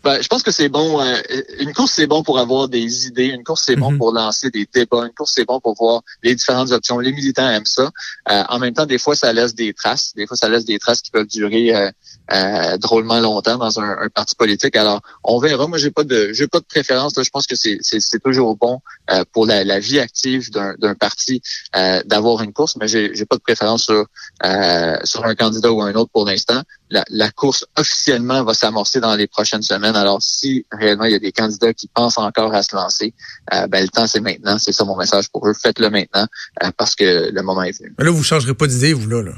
Ben, 0.04 0.22
je 0.22 0.28
pense 0.28 0.42
que 0.42 0.50
c'est 0.52 0.68
bon. 0.68 1.00
euh, 1.00 1.16
une 1.58 1.72
course, 1.74 1.92
c'est 1.92 2.06
bon 2.06 2.22
pour 2.22 2.38
avoir 2.38 2.68
des 2.68 3.06
idées. 3.08 3.26
Une 3.26 3.42
course, 3.42 3.64
c'est 3.66 3.76
bon 3.76 3.90
Mhm. 3.92 3.98
pour 3.98 4.12
lancer 4.12 4.48
des 4.50 4.66
débats. 4.72 5.04
Une 5.06 5.12
course, 5.12 5.32
c'est 5.34 5.44
bon 5.44 5.60
pour 5.60 5.74
voir 5.74 6.02
les 6.22 6.34
différentes 6.34 6.70
options. 6.70 6.98
Les 7.00 7.12
militants 7.12 7.48
aiment 7.50 7.66
ça. 7.66 7.90
Euh, 8.30 8.42
en 8.48 8.58
même 8.58 8.74
temps, 8.74 8.86
des 8.86 8.98
fois, 8.98 9.16
ça 9.16 9.32
laisse 9.32 9.54
des 9.54 9.74
traces. 9.74 10.12
Des 10.14 10.26
fois, 10.26 10.36
ça 10.36 10.48
laisse 10.48 10.64
des 10.64 10.78
traces 10.78 11.02
qui 11.02 11.10
peuvent 11.10 11.26
durer 11.26 11.74
euh, 11.74 11.90
euh, 12.32 12.76
drôlement 12.78 13.18
longtemps 13.20 13.56
dans 13.56 13.80
un, 13.80 13.98
un 13.98 14.08
parti 14.08 14.34
politique. 14.36 14.76
Alors, 14.76 15.00
on 15.24 15.38
verra. 15.40 15.66
Moi, 15.66 15.78
j'ai 15.78 15.90
pas 15.90 16.04
de, 16.04 16.32
j'ai 16.32 16.46
pas 16.46 16.60
de 16.60 16.64
préférence. 16.66 17.16
Là. 17.16 17.22
Je 17.24 17.30
pense 17.30 17.46
que 17.46 17.56
c'est, 17.56 17.78
toujours 18.22 18.56
bon 18.56 18.80
euh, 19.10 19.24
pour 19.32 19.46
la, 19.46 19.64
la 19.64 19.78
vie 19.80 19.98
active 19.98 20.50
d'un, 20.50 20.94
parti 20.94 21.42
euh, 21.76 22.02
d'avoir 22.04 22.42
une 22.42 22.52
course, 22.52 22.76
mais 22.76 22.88
j'ai, 22.88 23.14
j'ai 23.14 23.24
pas 23.24 23.36
de 23.36 23.42
préférence 23.42 23.84
sur 23.84 24.06
euh, 24.44 24.96
sur 25.04 25.24
un 25.24 25.34
candidat 25.34 25.72
ou 25.72 25.82
un 25.82 25.94
autre 25.94 26.10
pour 26.12 26.24
l'instant. 26.26 26.62
La, 26.90 27.04
la 27.10 27.30
course 27.30 27.66
officiellement 27.76 28.44
va 28.44 28.54
s'amorcer 28.54 29.00
dans 29.00 29.14
les 29.14 29.26
prochaines 29.26 29.62
semaines. 29.62 29.96
Alors, 29.96 30.22
si 30.22 30.64
réellement 30.72 31.04
il 31.04 31.12
y 31.12 31.16
a 31.16 31.18
des 31.18 31.32
candidats 31.32 31.74
qui 31.74 31.88
pensent 31.88 32.18
encore 32.18 32.54
à 32.54 32.62
se 32.62 32.74
lancer, 32.74 33.14
euh, 33.52 33.66
ben 33.66 33.82
le 33.82 33.88
temps 33.88 34.06
c'est 34.06 34.20
maintenant. 34.20 34.58
C'est 34.58 34.72
ça 34.72 34.84
mon 34.84 34.96
message 34.96 35.28
pour 35.30 35.46
eux. 35.46 35.54
Faites-le 35.54 35.90
maintenant 35.90 36.26
euh, 36.62 36.70
parce 36.76 36.94
que 36.94 37.30
le 37.30 37.42
moment 37.42 37.62
est 37.62 37.78
venu. 37.78 37.94
Mais 37.98 38.04
là, 38.04 38.10
vous 38.10 38.18
ne 38.18 38.24
changerez 38.24 38.54
pas 38.54 38.66
d'idée, 38.66 38.92
vous, 38.92 39.08
là. 39.08 39.22
là. 39.22 39.32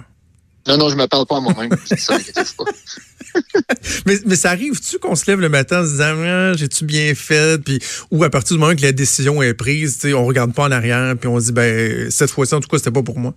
Non, 0.66 0.76
non, 0.76 0.88
je 0.90 0.96
me 0.96 1.06
parle 1.06 1.26
pas 1.26 1.38
à 1.38 1.40
moi-même. 1.40 1.70
Mais, 4.06 4.18
mais 4.26 4.34
ça 4.34 4.50
arrive-tu 4.50 4.98
qu'on 4.98 5.14
se 5.14 5.30
lève 5.30 5.40
le 5.40 5.48
matin 5.48 5.82
en 5.82 5.84
se 5.84 5.90
disant 5.90 6.16
ah, 6.24 6.52
j'ai-tu 6.54 6.84
bien 6.84 7.14
fait? 7.14 7.62
Puis 7.62 7.78
ou 8.10 8.24
à 8.24 8.30
partir 8.30 8.56
du 8.56 8.60
moment 8.60 8.74
que 8.74 8.82
la 8.82 8.90
décision 8.90 9.40
est 9.42 9.54
prise, 9.54 9.98
tu 9.98 10.08
sais, 10.08 10.14
on 10.14 10.24
regarde 10.24 10.52
pas 10.52 10.64
en 10.64 10.72
arrière 10.72 11.14
puis 11.16 11.28
on 11.28 11.38
se 11.38 11.46
dit 11.46 11.52
ben 11.52 12.10
cette 12.10 12.30
fois-ci 12.30 12.54
en 12.54 12.60
tout 12.60 12.68
cas 12.68 12.78
c'était 12.78 12.90
pas 12.90 13.02
pour 13.02 13.18
moi. 13.18 13.34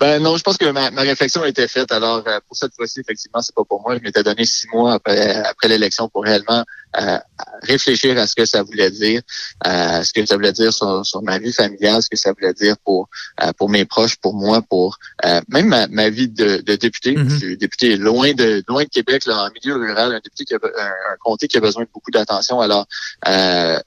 Ben 0.00 0.18
non, 0.22 0.38
je 0.38 0.42
pense 0.42 0.56
que 0.56 0.64
ma, 0.70 0.90
ma 0.90 1.02
réflexion 1.02 1.42
a 1.42 1.48
été 1.48 1.68
faite. 1.68 1.92
Alors 1.92 2.22
euh, 2.26 2.40
pour 2.48 2.56
cette 2.56 2.74
fois-ci, 2.74 3.00
effectivement, 3.00 3.42
c'est 3.42 3.54
pas 3.54 3.64
pour 3.64 3.82
moi. 3.82 3.96
Je 3.98 4.02
m'étais 4.02 4.22
donné 4.22 4.46
six 4.46 4.66
mois 4.72 4.94
après, 4.94 5.34
après 5.52 5.68
l'élection 5.68 6.08
pour 6.08 6.24
réellement 6.24 6.64
euh, 6.98 7.18
réfléchir 7.62 8.16
à 8.18 8.26
ce 8.26 8.34
que 8.34 8.46
ça 8.46 8.62
voulait 8.62 8.90
dire, 8.90 9.20
euh, 9.66 10.02
ce 10.02 10.10
que 10.14 10.24
ça 10.24 10.36
voulait 10.36 10.54
dire 10.54 10.72
sur, 10.72 11.04
sur 11.04 11.22
ma 11.22 11.38
vie 11.38 11.52
familiale, 11.52 12.02
ce 12.02 12.08
que 12.08 12.16
ça 12.16 12.32
voulait 12.32 12.54
dire 12.54 12.76
pour 12.82 13.10
euh, 13.42 13.52
pour 13.58 13.68
mes 13.68 13.84
proches, 13.84 14.16
pour 14.16 14.34
moi, 14.34 14.62
pour 14.62 14.96
euh, 15.26 15.42
même 15.48 15.68
ma, 15.68 15.86
ma 15.88 16.08
vie 16.08 16.28
de, 16.28 16.62
de 16.62 16.76
député. 16.76 17.14
Mhm. 17.16 17.28
Je 17.28 17.36
suis 17.36 17.56
député 17.58 17.96
loin 17.96 18.32
de 18.32 18.64
loin 18.68 18.84
de 18.84 18.88
Québec, 18.88 19.26
là, 19.26 19.44
en 19.44 19.50
milieu 19.52 19.74
rural, 19.76 20.14
un 20.14 20.20
député 20.20 20.46
qui 20.46 20.54
a 20.54 20.58
un, 20.62 20.86
un 21.12 21.16
comté 21.20 21.46
qui 21.46 21.58
a 21.58 21.60
besoin 21.60 21.82
de 21.82 21.90
beaucoup 21.92 22.10
d'attention. 22.10 22.58
Alors 22.62 22.86
euh, 23.28 23.78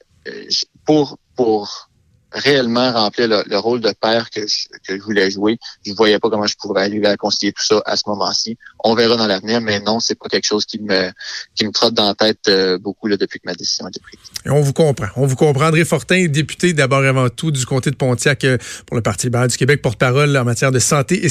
pour 0.86 1.18
pour 1.34 1.90
réellement 2.34 2.92
remplir 2.92 3.28
le, 3.28 3.42
le 3.46 3.58
rôle 3.58 3.80
de 3.80 3.92
père 3.92 4.28
que 4.30 4.46
je, 4.46 4.66
que 4.86 4.96
je 4.96 5.02
voulais 5.02 5.30
jouer. 5.30 5.58
Je 5.86 5.92
voyais 5.92 6.18
pas 6.18 6.28
comment 6.28 6.46
je 6.46 6.56
pourrais 6.60 6.82
arriver 6.82 7.06
à 7.06 7.16
concilier 7.16 7.52
tout 7.52 7.64
ça 7.64 7.80
à 7.86 7.96
ce 7.96 8.02
moment-ci. 8.06 8.58
On 8.82 8.94
verra 8.94 9.16
dans 9.16 9.26
l'avenir, 9.26 9.60
mais 9.60 9.80
non, 9.80 10.00
c'est 10.00 10.18
pas 10.18 10.28
quelque 10.28 10.46
chose 10.46 10.66
qui 10.66 10.80
me 10.80 11.10
qui 11.54 11.64
me 11.64 11.72
trotte 11.72 11.94
dans 11.94 12.06
la 12.06 12.14
tête 12.14 12.48
euh, 12.48 12.78
beaucoup 12.78 13.06
là, 13.06 13.16
depuis 13.16 13.38
que 13.38 13.46
ma 13.46 13.54
décision 13.54 13.86
a 13.86 13.88
été 13.88 14.00
prise. 14.00 14.18
Et 14.44 14.50
on 14.50 14.60
vous 14.60 14.72
comprend. 14.72 15.06
On 15.16 15.26
vous 15.26 15.36
comprend. 15.36 15.66
André 15.66 15.84
Fortin, 15.84 16.26
député 16.26 16.72
d'abord 16.72 17.04
avant 17.04 17.28
tout 17.30 17.50
du 17.50 17.64
comté 17.64 17.90
de 17.90 17.96
Pontiac 17.96 18.44
euh, 18.44 18.58
pour 18.86 18.96
le 18.96 19.02
Parti 19.02 19.26
libéral 19.26 19.48
du 19.48 19.56
Québec, 19.56 19.80
porte-parole 19.80 20.36
en 20.36 20.44
matière 20.44 20.72
de 20.72 20.78
santé 20.78 21.24
et 21.24 21.28